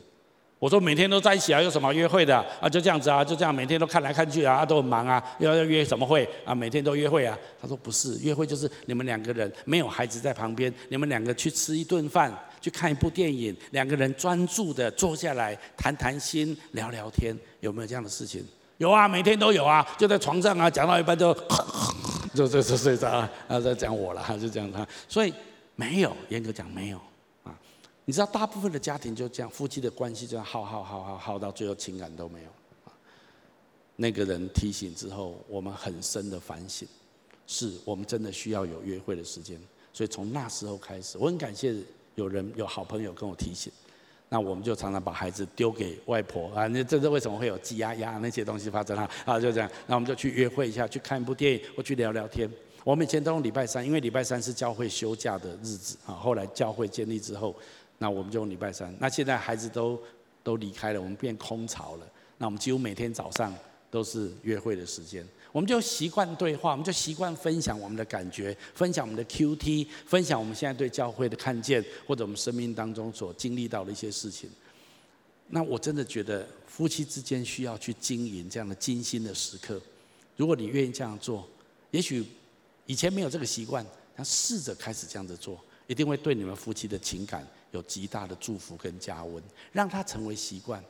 [0.63, 2.69] 我说每天都在一起啊，有什么约会的啊？
[2.69, 6.55] 就这样子啊，就这样每天都看来看去啊，都很忙啊，要要约什么会啊？
[6.55, 7.37] 每天都约会啊？
[7.61, 18.41] 他说不是，约会就是你们两个人没有孩子在旁边，你们两个去吃一顿饭，去看一部电影，两个人专注的坐下来谈谈心，聊聊天，有没有这样的事情？
[18.77, 21.33] 有啊，每天都有啊，就在床上啊，讲到一半就
[22.33, 24.77] 就就就睡着啊，在讲我了，就这样子。
[25.09, 25.33] 所以
[25.75, 27.01] 没有，严格讲没有。
[28.05, 32.49] 你知道，大部分的家庭就这样，夫妻的关系就这样耗耗耗耗耗到最后，情感都没有。
[33.95, 36.87] 那个人提醒之后，我们很深的反省，
[37.47, 39.57] 是我们真的需要有约会的时间。
[39.93, 41.75] 所以从那时候开始，我很感谢
[42.15, 43.71] 有人有好朋友跟我提醒。
[44.29, 49.09] 那我们就常常把孩子丢给外婆啊，那这是为什么会有鸡鸭鸭那些东西发生啊？
[49.25, 52.49] 啊，就这样，那我们就去约会一下，去看一部电影，或去聊聊天。
[52.83, 56.15] 我们以前都用礼拜三，因为礼拜三是教会休假的日子啊。
[56.15, 57.55] 后来教会建立之后。
[58.03, 58.93] 那我们就礼拜三。
[58.99, 59.97] 那现在孩子都
[60.43, 62.05] 都离开了，我们变空巢了。
[62.37, 63.55] 那我们几乎每天早上
[63.89, 65.25] 都是约会的时间。
[65.53, 74.49] 我们就习惯对话，我们就习惯分享我们的感觉，分享我们的 QT，分享我们现在对教会的看见，或者我们生命当中所经历到的一些事情。
[75.47, 79.81] 那我真的觉得夫妻之间需要去经营这样的精心的时刻。
[80.35, 81.47] 如果你愿意这样做，
[81.91, 82.25] 也许
[82.85, 87.47] 以前没有这个习惯，但试着开始这样子做，一定会对你们夫妻的情感。
[87.73, 90.81] 有极大的祝福跟加温，让他成为习惯。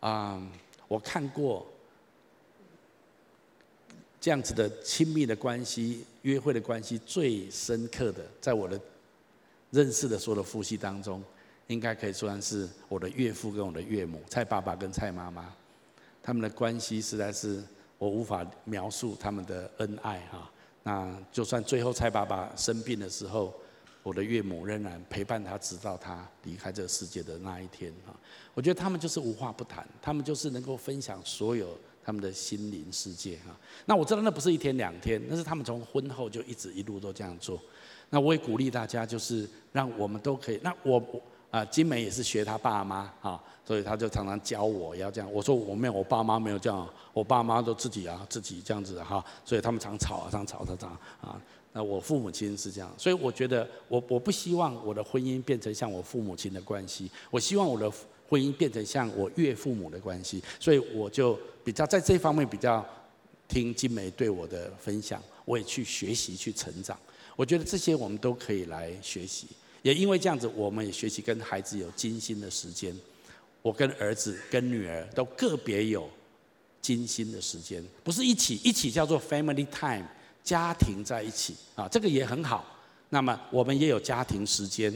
[0.00, 0.44] 啊，
[0.88, 1.64] 我看过
[4.20, 8.78] 这样子的亲密的关系、约会的关系最深刻的，在我的
[9.70, 11.22] 认识的所有的夫妻当中，
[11.68, 15.54] 应该可以算是我的岳父跟我的岳母，蔡爸爸跟蔡妈妈，
[16.20, 17.62] 他们的关系实在是
[17.96, 20.50] 我无法描述他们的恩爱哈。
[20.82, 23.54] 那就算最后蔡爸爸生病的时候。
[24.06, 28.14] 我的岳母仍然陪伴他，直到他离开这个世界的那一天啊！
[28.54, 33.46] 我觉得他们就是无话不谈，他们就是能够分享所有他们的心灵世界哈。
[33.84, 37.60] 那我知道那不是一天两天，那是他们从婚后就一直一路都这样做。
[38.10, 40.60] 那我也鼓励大家，就是让我们都可以。
[40.62, 41.02] 那我
[41.50, 45.32] 啊，金梅也是学他爸妈哈，所以他就常常教我要这样。
[45.32, 50.86] 我说我没有，我爸妈没有这样，我爸妈都自己啊自己这样子哈，所以他们常吵啊，常吵常吵
[51.20, 51.40] 啊。
[51.76, 57.92] 那我父母亲是这样，所以我觉得我我不希望我的婚姻变成像我父母亲的关系，我希望我的
[58.26, 62.82] 婚姻变成像我岳父母的关系，所以我就比较在这方面比较
[63.46, 66.98] 听金梅对我的分享，我也去学习去成长。
[67.36, 69.46] 我觉得这些我们都可以来学习，
[69.82, 72.96] 也因为这样子，我们也学习跟孩子有精心的时间。
[73.60, 76.08] 我跟儿子跟女儿都个别有
[76.80, 80.06] 精心的时间，不是一起，一起叫做 family time。
[80.46, 82.64] 家庭在一起啊，这个也很好。
[83.08, 84.94] 那么我们也有家庭时间。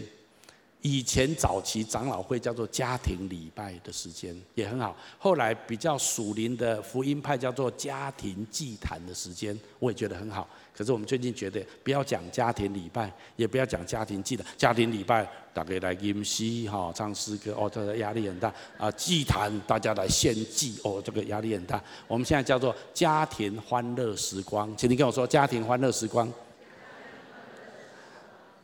[0.83, 4.97] 以前早期长老会叫做家庭礼拜的时间也很好。
[5.19, 10.49] 后来比较属灵的福音派叫做家庭祭坛的时间，我也觉得很好。
[10.75, 14.47] 可是我们最近觉得不要讲家庭礼拜，也不要讲家庭祭坛。
[14.57, 18.91] 家庭礼拜大家来吟诗哈，唱诗歌哦，这个压力很大啊。
[18.93, 21.83] 祭坛大家来献祭哦，这个压力很大。
[22.09, 26.33] 我们现在叫做家庭欢乐时光，请你跟我说家庭欢乐时光。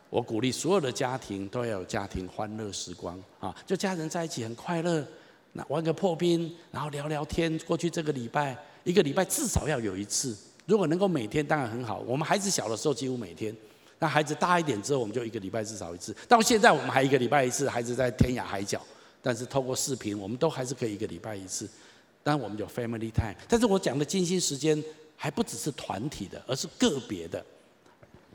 [0.09, 5.05] 我鼓励所有的家庭都要有家庭欢乐时光啊，就家人在一起很快乐，
[5.53, 7.57] 那玩个破冰，然后聊聊天。
[7.67, 10.35] 过去这个礼拜，一个礼拜至少要有一次。
[10.65, 11.99] 如果能够每天，当然很好。
[12.07, 13.55] 我们孩子小的时候几乎每天，
[13.99, 16.15] 那孩子大一点之后，我们就一个礼拜至少一次。
[16.27, 18.81] 到现在我们还一个礼拜一次，孩子在天涯海角，
[19.21, 21.69] 但是透过视频，我们都还是可以一个礼拜一次。
[22.23, 24.81] 当然我们有 family time，但是我讲的精心时间
[25.15, 27.43] 还不只是团体的，而是个别的。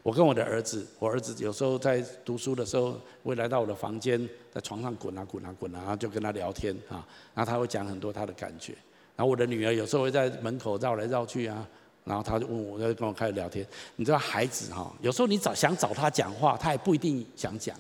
[0.03, 8.73] 我跟我的儿子，我儿子有时候在读书的时候，会来到我的房间，在床上滚啊滚啊滚啊，然后就跟他聊天啊，然后他会讲很多他的感觉。
[9.15, 11.67] 然后我的女儿有时候会在门口绕来绕去啊。
[12.05, 13.65] 然后他就问我，就跟我开始聊天。
[13.95, 17.77] 你知道孩子哈，有时候你找想找他讲话，他也不一定想讲。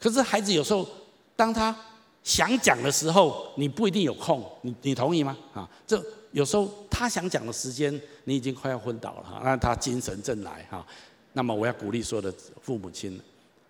[0.00, 0.88] 可是孩子有时候，
[1.36, 1.76] 当他
[2.22, 4.42] 想讲的时候，你不一定有空。
[4.62, 5.36] 你你同意吗？
[5.52, 7.92] 啊，这有时候他想讲的时间，
[8.24, 10.86] 你已经快要昏倒了哈，那他精神正来哈。
[11.32, 13.20] 那么我要鼓励所有的父母亲，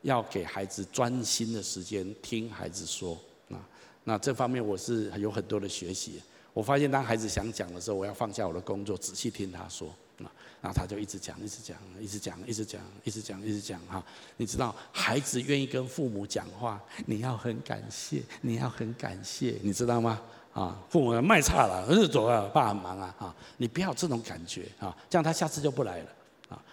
[0.03, 3.19] 要给孩子专心的时间听孩子说
[3.51, 3.59] 啊。
[4.05, 6.21] 那这方面我是有很多的学习。
[6.53, 9.89] 我发现，当孩子想讲的时候，我要放下我的工作，仔细听他说。
[10.23, 13.81] 啊，然后他就一直讲，一直讲，一直讲，一直讲，一直讲，一直讲。
[13.87, 14.05] 哈，
[14.37, 20.21] 你知道，孩子愿意跟父母讲话，你要很感谢，你要很感谢，你知道吗？
[20.53, 23.15] 啊，父母要卖差了，儿子走了，爸很忙啊。
[23.19, 26.11] 啊，你不要这种感觉啊，这样他下次就不来了。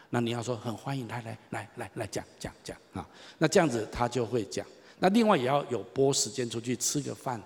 [0.10, 3.08] 那你要说很欢迎，来来来来来讲讲讲啊，
[3.38, 4.66] 那这样子他就会讲。
[5.00, 7.42] 那另外也要有拨时间出去吃个饭。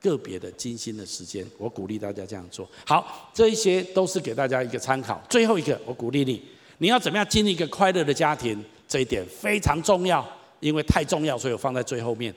[0.00, 2.64] 个别的精心的时间，我鼓励大家这样做。
[2.86, 5.20] 好，这一些都是给大家一个参考。
[5.28, 6.40] 最后一个，我鼓励你，
[6.78, 8.64] 你要怎么样经历一个快乐的家庭？
[8.86, 10.24] 这一点非常重要，
[10.60, 12.32] 因为太重要，所以我放在最后面。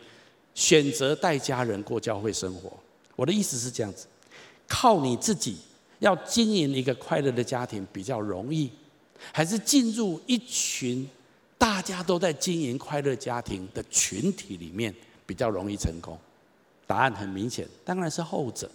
[0.55, 2.73] 选择带家人过教会生活，
[3.15, 4.07] 我的意思是这样子：
[4.67, 5.59] 靠你自己
[5.99, 8.71] 要经营一个快乐的家庭比较容易，
[9.31, 11.07] 还是进入一群
[11.57, 14.93] 大家都在经营快乐家庭的群体里面
[15.25, 16.17] 比较容易成功？
[16.87, 18.69] 答案很明显，当然是后者。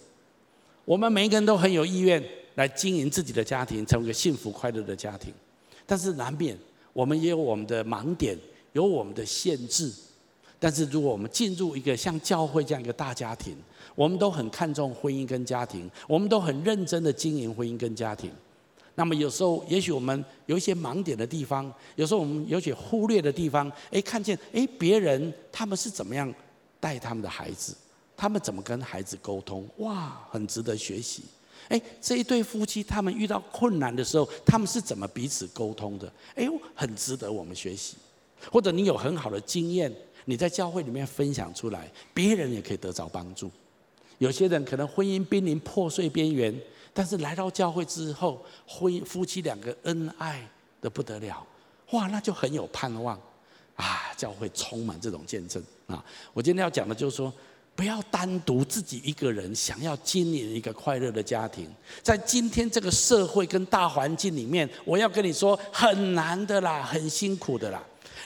[0.85, 2.23] 我们每一个人都很有意愿
[2.55, 5.33] 来经营自己的家庭，成为一个幸福快乐的家庭。
[5.85, 6.57] 但是难免
[6.93, 8.37] 我们也有我们的盲点，
[8.73, 9.91] 有我们的限制。
[10.59, 13.55] 但是如果我们进入一个像教会这样一个大家庭，
[13.93, 18.31] 我们都很看重婚姻跟家庭，我们都很认真的经营婚姻跟家庭。
[18.99, 26.33] 那么有时候，也许我们有一些盲点的地方，有时候我们有些忽略的地方，诶，看见诶别人他们是怎么样
[26.79, 27.75] 带他们的孩子。
[28.15, 29.69] 他们怎么跟孩子沟通？
[29.77, 31.21] 哇，很值得学习。
[31.67, 36.11] 哎，这一对夫妻，他们遇到困难的时候，他们是怎么彼此沟通的？
[36.33, 37.95] 哎，很值得我们学习。
[38.51, 39.93] 或者你有很好的经验，
[40.25, 43.51] 你在教会里面分享出来，别人也可以得着帮助。
[44.17, 46.59] 有些人可能婚姻濒临破碎边缘，
[46.97, 50.41] 但是来到教会之后，婚姻夫妻两个恩爱
[50.81, 51.45] 得不得了，
[51.91, 53.15] 哇，那就很有盼望
[53.75, 54.11] 啊！
[54.17, 56.03] 教会充满这种见证啊！
[56.33, 57.31] 我今天要讲的就是说。
[57.75, 61.69] 不要单独自己一个人想要经营一个快乐的家庭，
[62.01, 67.79] 在今天这个社会跟大环境里面，我要跟你说很难的啦，很辛苦的啦。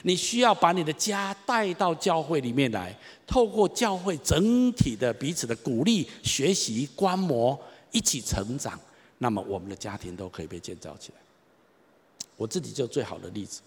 [0.04, 7.60] 你需要把你的家带到教会里面来，透过教会整体的彼此的鼓励、学习、观摩，
[7.92, 8.78] 一起成长，
[9.18, 11.18] 那么我们的家庭都可以被建造起来。
[12.36, 13.60] 我自己就最好的例子，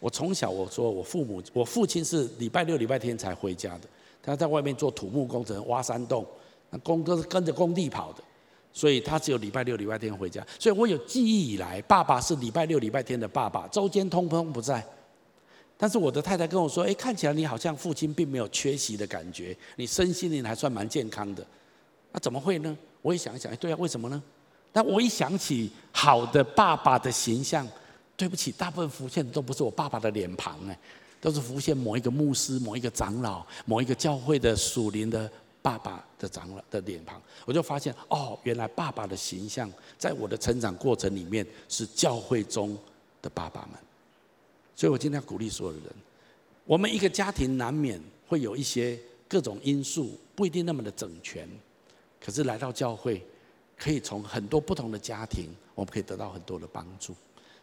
[0.00, 3.88] 我从小我说我父母，我父亲是礼拜六、礼拜天才回家的。
[4.22, 6.26] 他在外面做土木工程，挖山洞，
[6.70, 8.24] 那工哥是跟着工地跑的，
[8.72, 10.46] 所以他只有礼拜六、礼拜天回家。
[10.58, 14.82] 所以我有记忆以来，爸爸是礼拜六、礼拜天的爸爸，周间通通不在。
[15.76, 21.44] 但是我的太太跟我说：“哎，看起来你好像父亲并没有缺席的感觉，你身心灵还算蛮健康的。
[22.12, 24.22] 那怎么会呢？”我也想一想，哎，对啊，为什么呢？
[24.72, 27.68] 但我一想起好的爸爸的形象，
[28.16, 30.78] 对不起，大部分浮现的都不是我爸爸的脸庞，哎，
[31.20, 35.30] 都是浮现某一个牧师、某一个长老、某一个教会的属灵的
[35.60, 37.20] 爸爸的长老的脸庞。
[37.44, 42.74] 我就发现，哦，原来爸爸的形象在我的成长过程里面是教会中
[43.20, 43.78] 的爸爸们。
[44.74, 45.82] 所以我今天要鼓励所有人，
[46.64, 48.98] 我们一个家庭难免会有一些
[49.28, 51.46] 各种因素，不一定那么的整全。
[52.24, 53.20] 可是来到教会，
[53.76, 57.14] 可以从很多不同的家庭，我们可以得到很多的帮助。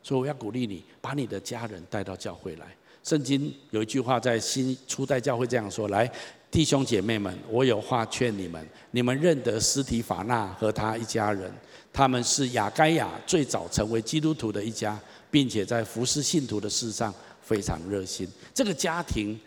[0.03, 2.68] 所以我要鼓励你，把你的家人带到教会来。
[3.03, 6.12] 圣经有一句话在新初代教会这样说：来，
[6.51, 11.51] 弟兄姐妹们，我有话劝你们，你们认得斯提法纳和他一家人，
[11.91, 14.99] 他们是雅盖亚最早成为基督徒的一家。
[15.32, 19.39] 并且在服侍信徒的事上非常热心，这个家庭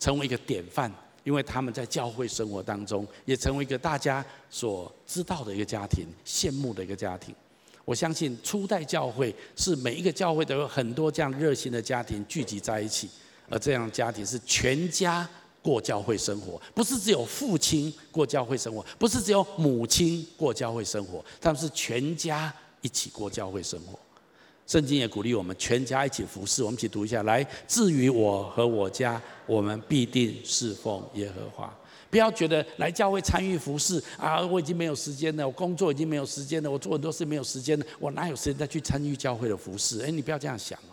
[0.00, 0.92] 成为一个典范，
[1.28, 7.34] 因为他们在教会生活当中也成为一个大家所知道的一个家庭，羡慕的一个家庭。
[7.84, 13.10] 我相信初代教会是每一个教会都有很多这样热心的家庭聚集在一起，
[13.50, 15.28] 而这样的家庭是全家
[15.60, 22.50] 过教会生活，不是只有父亲过教会生活，不是只有母亲过教会生活，他们是全家
[22.80, 23.98] 一起过教会生活。
[24.68, 27.22] 圣经也鼓励我们全家一起服侍，我们一起读一下。
[27.22, 31.74] 来，至于我和我家，我们必定侍奉耶和华。
[32.10, 40.02] 不要觉得来教会参与服侍啊，我已经没有时间了，我工作已经没有时间了，我做很多事没有时间了，我哪有时间再去参与教会的服侍？
[40.02, 40.92] 哎，你不要这样想哦。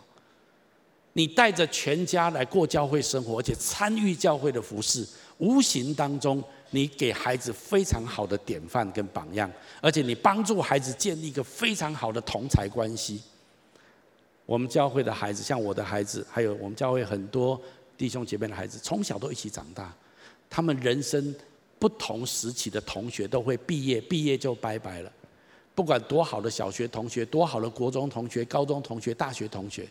[1.12, 5.06] 你带着全家来过教会生活，而且参与教会的服侍，
[5.36, 9.50] 无形当中你给孩子非常好的典范跟榜样，
[9.82, 13.20] 而且你帮助孩子建立一个非常好的同才关系。
[14.46, 17.60] 我们教会的孩子，像我的孩子，还有我们教会很多
[17.98, 19.92] 弟兄姐妹的孩子，从小都一起长大。
[20.48, 21.34] 他们人生
[21.78, 25.12] 不同时期的同学都会毕业，毕业就拜拜了。
[25.74, 29.86] 不管多好的小学同学，多好的国中同学、高中同学、大学同学，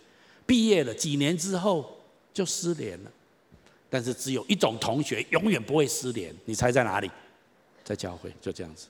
[0.46, 1.86] 毕业了几年之后
[2.34, 3.12] 就失联了。
[3.90, 7.12] 但是只有一种同学永远不会失联，你猜在哪里？
[7.84, 8.88] 在教会，就这样子，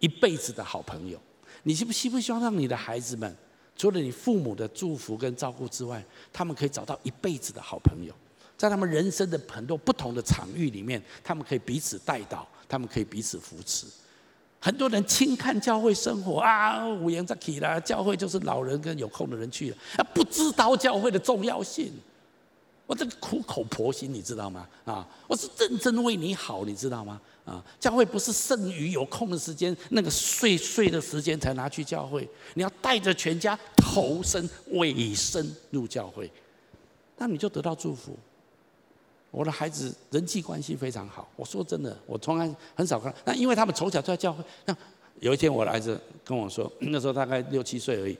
[0.00, 1.20] 一辈子的好朋友。
[1.62, 3.36] 你希不希不希望让你的孩子们？
[3.82, 6.00] 除了你父母的祝福跟照顾之外，
[6.32, 8.14] 他们可以找到一辈子的好朋友，
[8.56, 13.88] 在他们人生的很多不同的场域里面，他们可以彼此带导，他们可以彼此扶持。
[14.60, 21.92] 很多人轻看教会生活啊，五言在起啦，教会就是老人跟有空的人去了，啊，不知道教会的重要性。
[22.86, 24.68] 我这个苦口婆心，你知道吗？
[24.84, 27.20] 啊，我是认真为你好，你知道吗？
[27.44, 32.28] 啊，教会不是剩余有空的时间，那个碎碎的时间才拿去教会。
[32.54, 36.30] 你要带着全家投身委身入教会，
[37.18, 38.16] 那你就得到祝福。
[39.32, 43.12] 我的孩子人际关系非常好，我说真的，我从来很少看。
[43.24, 44.44] 那因为他们从小就在教会。
[44.66, 44.76] 那
[45.20, 48.16] 有一天我的儿子跟我说， 那时候大概六七岁而已，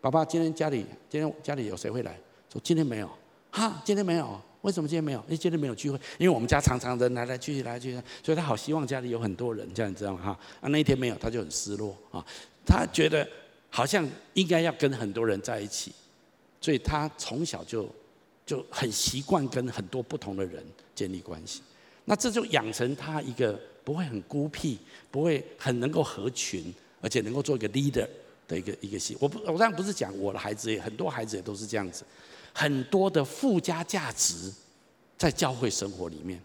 [0.00, 2.18] 爸爸，今天家里今天家里有谁会来？
[2.52, 3.08] 说今天没有。
[3.52, 4.40] 哈，今天没有。
[4.62, 5.18] 为什么今天没有？
[5.20, 10.22] 因为今天没有聚会，因为我们家常常人来来去去来来去去，所以他好希望家里有很多人，这样你知道吗？
[10.22, 10.30] 哈，
[10.60, 12.24] 啊，那一天没有，他就很失落啊。
[12.66, 13.26] 他觉得
[13.70, 15.92] 好像应该要跟很多人在一起，
[16.60, 17.88] 所以他从小就
[18.44, 20.62] 就很习惯跟很多不同的人
[20.94, 21.62] 建立关系。
[22.04, 24.78] 那这就养成他一个不会很孤僻，
[25.10, 28.06] 不会很能够合群，而且能够做一个 leader
[28.46, 29.16] 的一个一个习。
[29.20, 32.04] 我不，我当然不是讲我的孩子，也很多孩子也都是这样子。
[32.52, 34.52] 很多的附加价值
[35.16, 36.40] 在教会生活里面。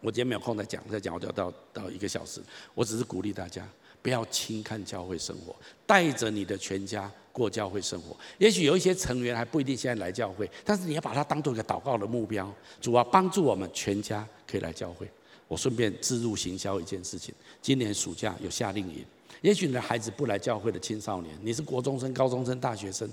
[0.00, 2.40] 我今天没有空再讲，再讲我就要到到一个小时。
[2.74, 3.68] 我只是鼓励大家
[4.00, 5.54] 不要轻看教会生活，
[5.86, 8.16] 带着你的全家过教会生活。
[8.38, 15.06] 也许有一些成员还不一定现在来教会，但是你要把它当做一个祷告的目标，主要帮助我们全家可以来教会。
[15.46, 19.04] 我顺便置入行销一件事情，今年暑假有夏令营。
[19.42, 23.06] 也许你的孩子不来教会的青少年，你是国中生、高中生、大学生。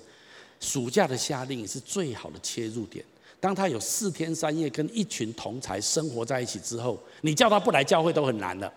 [0.60, 3.04] 暑假的夏令营是最好的切入点。
[3.40, 8.72] 当他有四天三夜跟一群同才生活在一起之后，你叫他不来教会都很难了。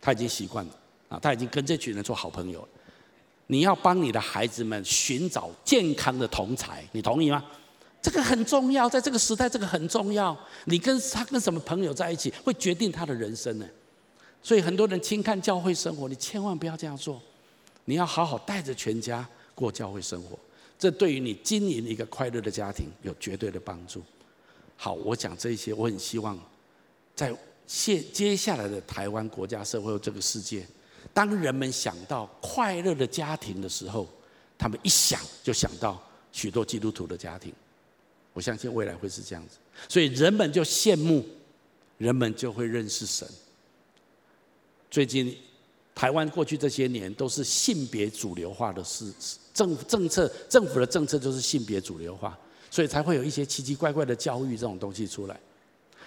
[0.00, 0.72] 他已经习惯了
[1.10, 2.68] 啊，他已经跟这群人做好朋友了。
[3.48, 7.44] 你要帮你的孩子们寻找健康的同才，你同意吗？
[8.00, 10.36] 这个很重要，在这个时代，这个很重要。
[10.64, 13.66] 你跟他跟什么朋友在一起，会决定他的人生呢。
[14.42, 17.20] 所以很多人轻看教会生活，你千万不要这样做。
[17.84, 20.38] 你要好好带着全家过教会生活。
[20.82, 24.02] 这对于你经营一个快乐的家庭有绝对的帮助。
[24.76, 26.36] 好，我讲这些，我很希望
[27.14, 27.32] 在
[27.68, 30.66] 接接下来的台湾国家社会这个世界，
[31.14, 34.08] 当人们想到快乐的家庭的时候，
[34.58, 36.02] 他们一想就想到
[36.32, 37.54] 许多基督徒的家庭。
[38.32, 39.58] 我相信未来会是这样子，
[39.88, 41.24] 所以人们就羡慕，
[41.96, 43.28] 人们就会认识神。
[44.90, 45.38] 最近
[45.94, 49.12] 台湾过去这些年都是性别主流化的事，
[49.52, 52.36] 政政策政府的政策就是性别主流化，
[52.70, 55.38] 所以才会有一些奇奇怪怪的教育这种东西出来。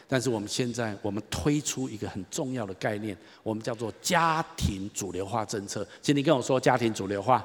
[0.07, 5.88] 但是我们现在我们推出一个很重要的概念，我们叫做家庭主流化政策。
[6.01, 7.43] 请你跟我说家庭主流化。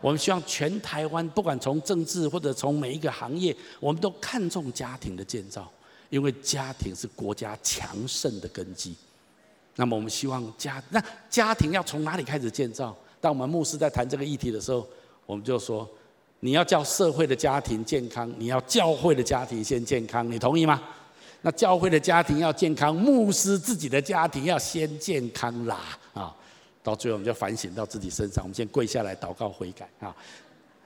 [0.00, 5.72] 我们希望全台湾不管从政治或者从每一个行业，我们都看重家庭的建造，
[6.10, 8.94] 因为家庭是国家强盛的根基。
[9.76, 12.96] 那么我们希望家，那家庭要从哪里开始建造？
[13.20, 14.86] 当我们牧师在谈这个议题的时候，
[15.24, 15.88] 我们就说。
[16.40, 20.80] 你要叫社会的家庭健康，你要教会的家庭先健康，你同意吗？
[21.40, 26.36] 那教会的家庭要健康，牧师自己的家庭要先健康啦啊！
[26.82, 30.14] 到最后我们就反省到自己身上，我们先跪下来祷告悔改啊！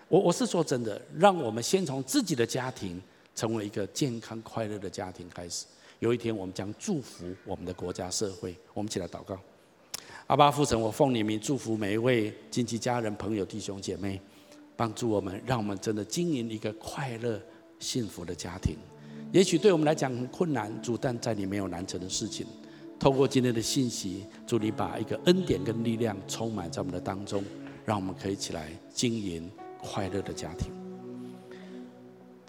[0.07, 3.03] 我我是说真的，让我们先从自己的家庭
[3.35, 5.67] 成为一个健康快乐的家庭开始。
[6.01, 8.57] 有一天我们将祝福我们的国家社会。
[8.75, 9.39] 我们起来祷告，
[10.27, 14.21] 阿爸父神，我奉你名祝福每一位亲戚家人朋友弟兄姐妹。
[14.77, 17.39] 帮助我们，让我们真的经营一个快乐、
[17.79, 18.79] 幸福的家庭。
[19.31, 22.47] 也许对我们来讲很困难，主，但在你没有难成的事情。
[22.99, 27.45] 透过今天的信息，祝你把一个恩典跟力量充满在我们的当中，
[27.85, 30.80] 让我们可以起来经营快乐的家庭。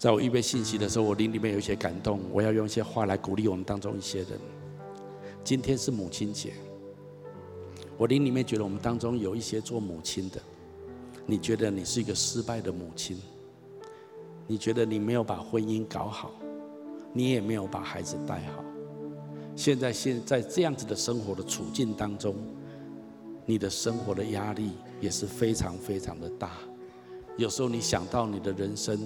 [0.02, 4.30] 在我预备信息的时候，我灵里面有一些感动，我要用一些话来鼓励我们当中一些人。
[5.44, 6.54] 今天是母亲节，
[7.96, 10.42] 我灵里面觉得我们当中有一些做母亲的。
[11.24, 13.16] 你觉得你是一个失败的母亲？
[14.48, 16.32] 你觉得你没有把婚姻搞好，
[17.12, 18.64] 你也没有把孩子带好。
[19.54, 22.34] 现在现在这样子的生活的处境当中，
[23.46, 26.50] 你的生活的压力也是非常非常的大。
[27.36, 28.98] 有时候你想到你的人生，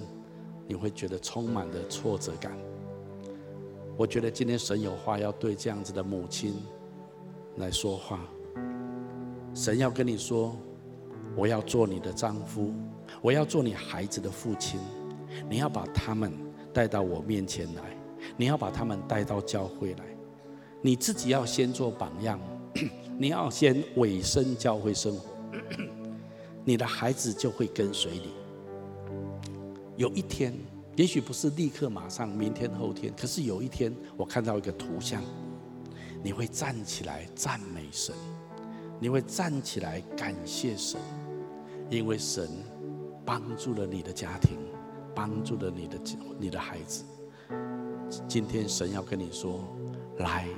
[0.66, 2.56] 你会觉得充满了挫折感。
[3.96, 6.54] 我觉得今天神有话要对这样子的母亲
[7.56, 8.20] 来说话。
[9.54, 10.56] 神要跟你说。
[11.38, 12.72] 我要做你的丈夫，
[13.20, 14.80] 我要做你孩子的父亲。
[15.50, 16.32] 你要把他们
[16.72, 17.82] 带到我面前来，
[18.38, 20.04] 你要把他们带到教会来。
[20.80, 22.40] 你自己要先做榜样，
[23.20, 25.28] 你要先委身教会生活，
[26.64, 28.30] 你的孩子就会跟随你。
[29.96, 30.52] 有一天，
[30.94, 35.22] 也许不是立刻马上，明天后天，可是有一天，我看到一个图像，
[36.22, 38.14] 你会站起来赞美神，
[39.00, 41.00] 你会站起来感谢神。
[41.88, 42.48] 因为神
[43.24, 44.58] 帮助了你的家庭，
[45.14, 45.98] 帮助了你的
[46.38, 47.04] 你的孩子。
[48.28, 49.64] 今天神要跟你说
[50.18, 50.48] ：“来，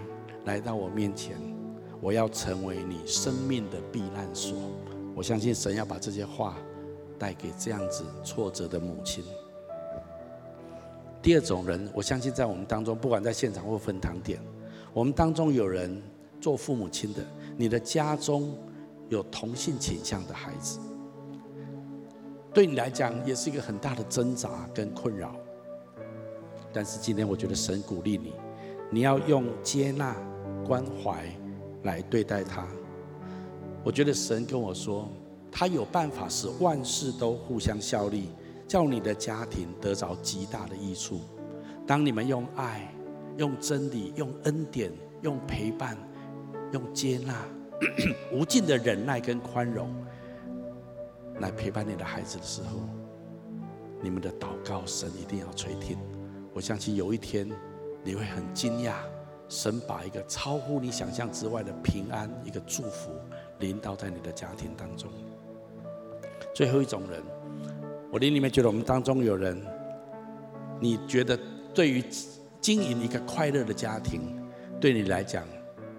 [0.46, 1.36] 来到我面前，
[2.00, 4.58] 我要成为你生命的避难所。”
[5.14, 6.56] 我相信神要把这些话
[7.18, 9.24] 带给这样子挫折的母亲。
[11.20, 14.40] 第二种人，我相信在我们当中，不管在现场或分堂点，
[14.92, 16.00] 我们当中有人
[16.40, 17.20] 做父母亲的，
[17.56, 18.56] 你的家中
[19.08, 20.78] 有同性倾向的孩子。
[22.54, 25.34] 对你来讲也是一个很大的挣扎跟困扰，
[26.72, 28.32] 但是今天我觉得神鼓励你，
[28.90, 30.16] 你要用接纳、
[30.66, 31.26] 关怀
[31.82, 32.66] 来对待他。
[33.84, 35.08] 我觉得神跟我说，
[35.50, 38.30] 他有办法使万事都互相效力，
[38.66, 41.20] 叫你的家庭得着极大的益处。
[41.86, 42.94] 当你们用爱、
[43.36, 44.92] 用真理、用恩典、
[45.22, 45.96] 用陪伴、
[46.72, 47.34] 用接纳、
[48.32, 49.92] 无尽的忍耐跟宽容。
[51.40, 52.80] 来陪伴你的孩子的时候，
[54.02, 55.96] 你们的祷告，神一定要垂听。
[56.52, 57.48] 我相信有一天，
[58.02, 58.94] 你会很惊讶，
[59.48, 63.12] 神把一个超乎你想象之外的平安，一个祝福
[63.60, 65.08] 临到在你的家庭当中。
[66.58, 67.22] 最后一种人，
[68.10, 69.56] 我灵里面觉得我们当中有人，
[70.80, 71.38] 你觉得
[71.72, 72.02] 对于
[72.60, 74.36] 经营一个快乐的家庭，
[74.80, 75.46] 对你来讲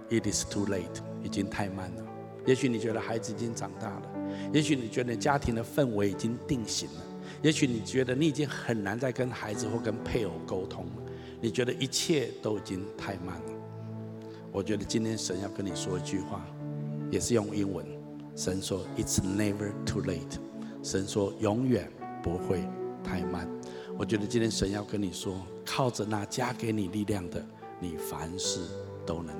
[0.09, 0.83] ，it is too late，
[1.23, 2.03] 已经太慢了。
[2.45, 4.01] 也许你觉得孩子已经长大了。
[4.51, 7.01] 也许你觉得家庭的氛围已经定型了，
[7.41, 11.03] 也许你觉得你已经很难再跟孩子或跟配偶沟通了，
[11.39, 13.51] 你觉得一切都已经太慢了。
[14.51, 16.45] 我觉得今天神要跟你说一句话，
[17.09, 17.85] 也是用英文。
[18.35, 20.37] 神说：“It's never too late。”
[20.89, 21.87] 神说：“永远
[22.23, 22.63] 不会
[23.03, 23.47] 太慢。”
[23.95, 27.45] 我觉得今天神要跟你说，靠着那加给你力量的，
[27.79, 28.61] 你凡事
[29.05, 29.35] 都能。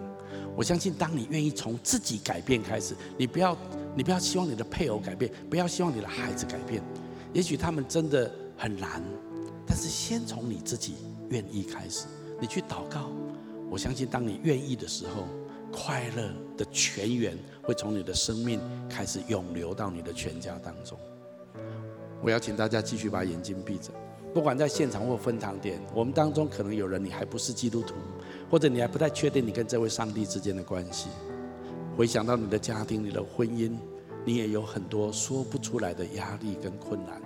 [0.56, 3.58] 我相信，当你愿意从自己改变开始，你不要。
[3.96, 6.82] 你不要希望你的配偶改变，不要希望你的孩子改变。
[7.34, 9.02] 也许他们真的很难，
[9.66, 10.94] 但是先从你自己
[11.30, 12.06] 愿意开始，
[12.40, 13.10] 你去祷告。
[13.68, 15.26] 我相信，当你愿意的时候，
[15.72, 20.98] 快乐的泉源会从你的生命开始涌流到你的全家当中。
[22.22, 23.92] 我邀请大家继续把眼睛闭着，
[24.34, 27.96] 不管在现场或分堂点，我们当中可能有人你还不是基督徒，
[28.50, 31.10] 或者你还不太确定你跟这位上帝之间的关系。
[31.96, 33.72] 回想到你的家庭、你的婚姻，
[34.26, 37.22] 你也有很多说不出来的压力跟困难。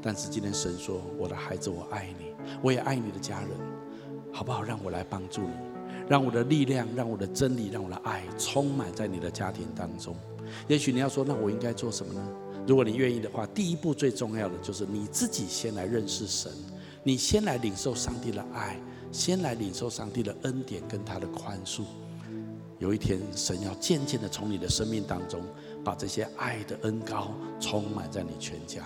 [0.00, 2.26] 但是今天神说：“我的孩子，我爱你，
[2.62, 3.50] 我也爱你的家人，
[4.32, 4.62] 好不好？
[4.62, 5.50] 让我来帮助你，
[6.08, 10.14] 让我的力量、让我的真理、让我的爱充满在你的家庭当中。
[10.68, 12.28] 也许你要说：那我应该做什么呢？
[12.68, 16.52] 如果你愿意的话，第一步最重要的就是你自己先来认识神，
[17.02, 18.78] 你先来领受上帝的爱，
[19.10, 21.84] 先来领受上帝的恩典跟他的宽恕。
[22.78, 25.40] 有一天，神要渐渐的从你的生命当中，
[25.82, 28.84] 把这些爱的恩高充满在你全家。”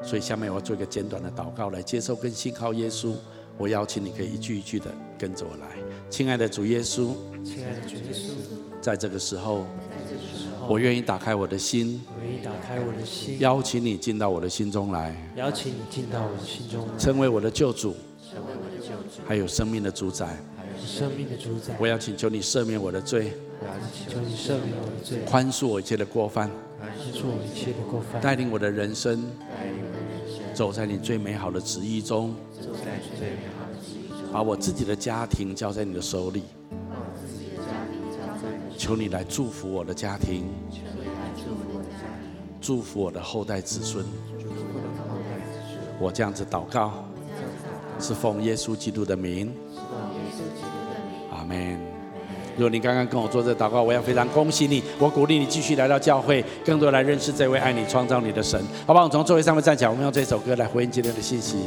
[0.00, 3.14] 所以下面我要做一个简短的祷告，来接受跟信靠耶稣。
[3.58, 4.86] 我邀请你可以一句一句的
[5.18, 5.76] 跟着我来。
[6.08, 7.10] 亲爱的主耶稣，
[7.44, 8.30] 亲爱的主耶稣，
[8.80, 9.66] 在这个时候，
[10.70, 17.92] 我愿意打开我的心，我愿意打开我的心，邀请你进到我的心中来，邀请你进到我的心中来，成为我的救主，
[18.22, 21.74] 成为我的救主，还有生命的主宰，还有生命的主宰。
[21.80, 26.48] 我要请求你赦免我的罪，我要请求你赦免我的罪，宽恕我一切的过犯，
[26.78, 29.20] 宽恕我一切的过犯，带领我的人生。
[29.50, 36.44] 带领我的人生走在你最美好的旨意中，走在你最美好的旨意中，把我自己的家庭交在你的手里，
[38.80, 44.02] 求你来祝福我的家庭，求你来祝福我的家庭，祝福我的后代子孙，
[44.38, 45.78] 祝福我的后代子孙。
[46.00, 47.04] 我这样子祷告，
[47.98, 51.38] 是奉耶稣基督的名，是奉耶稣基督的名。
[51.38, 51.78] 阿门。
[52.56, 54.82] 如果你刚刚跟我做这祷告，我要非常恭喜你。
[54.98, 59.00] 我鼓励你继续来到教会，更多来认识这位爱你、创造你的神，好不好？
[59.00, 61.58] 我们从座位上面站起来，我们用这首歌来回应今天的信息。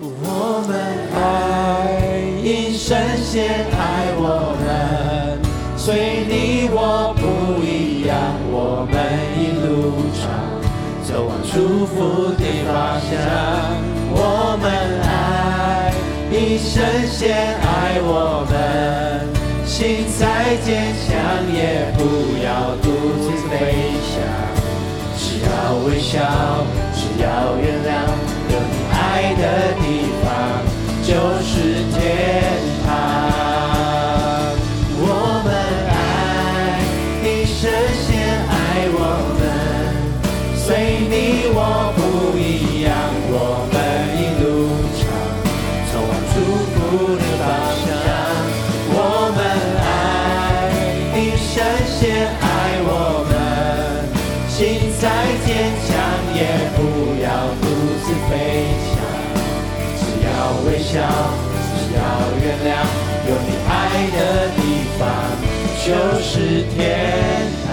[0.00, 0.74] 我们
[1.14, 2.00] 爱，
[2.42, 5.03] 因神先爱我们，
[5.84, 8.16] 随你我不一样，
[8.48, 8.96] 我们
[9.36, 10.24] 一路上
[11.04, 13.12] 走往祝福的方向。
[14.08, 14.64] 我们
[15.04, 15.92] 爱，
[16.32, 19.28] 一生先爱我们。
[19.66, 21.12] 心再坚强，
[21.52, 22.00] 也不
[22.42, 22.88] 要独
[23.20, 23.52] 自飞
[24.08, 24.24] 翔。
[25.20, 25.52] 只要
[25.84, 26.64] 微笑，
[26.96, 28.08] 只要原谅，
[28.48, 30.24] 有你爱的地方
[31.04, 31.12] 就
[31.44, 32.63] 是天
[56.34, 56.40] 也
[56.74, 56.82] 不
[57.22, 57.30] 要
[57.62, 57.64] 独
[58.02, 58.98] 自飞翔，
[59.96, 60.28] 只要
[60.66, 60.98] 微笑，
[61.78, 62.02] 只要
[62.42, 62.68] 原谅，
[63.28, 63.72] 有你爱
[64.10, 64.18] 的
[64.56, 64.58] 地
[64.98, 65.00] 方
[65.84, 65.86] 就
[66.20, 66.76] 是天
[67.68, 67.70] 堂。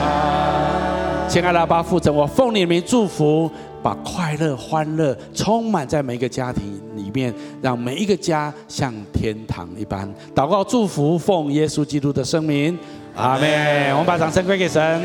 [1.28, 3.50] 亲爱的阿爸父神，我奉你名祝福，
[3.82, 7.34] 把快乐、欢乐充满在每一个家庭里面，
[7.64, 10.08] 让每一个家像天堂一般。
[10.36, 12.78] 祷告祝福，奉耶稣基督的圣名，
[13.16, 13.92] 阿门。
[13.94, 15.02] 我们把掌声归给神。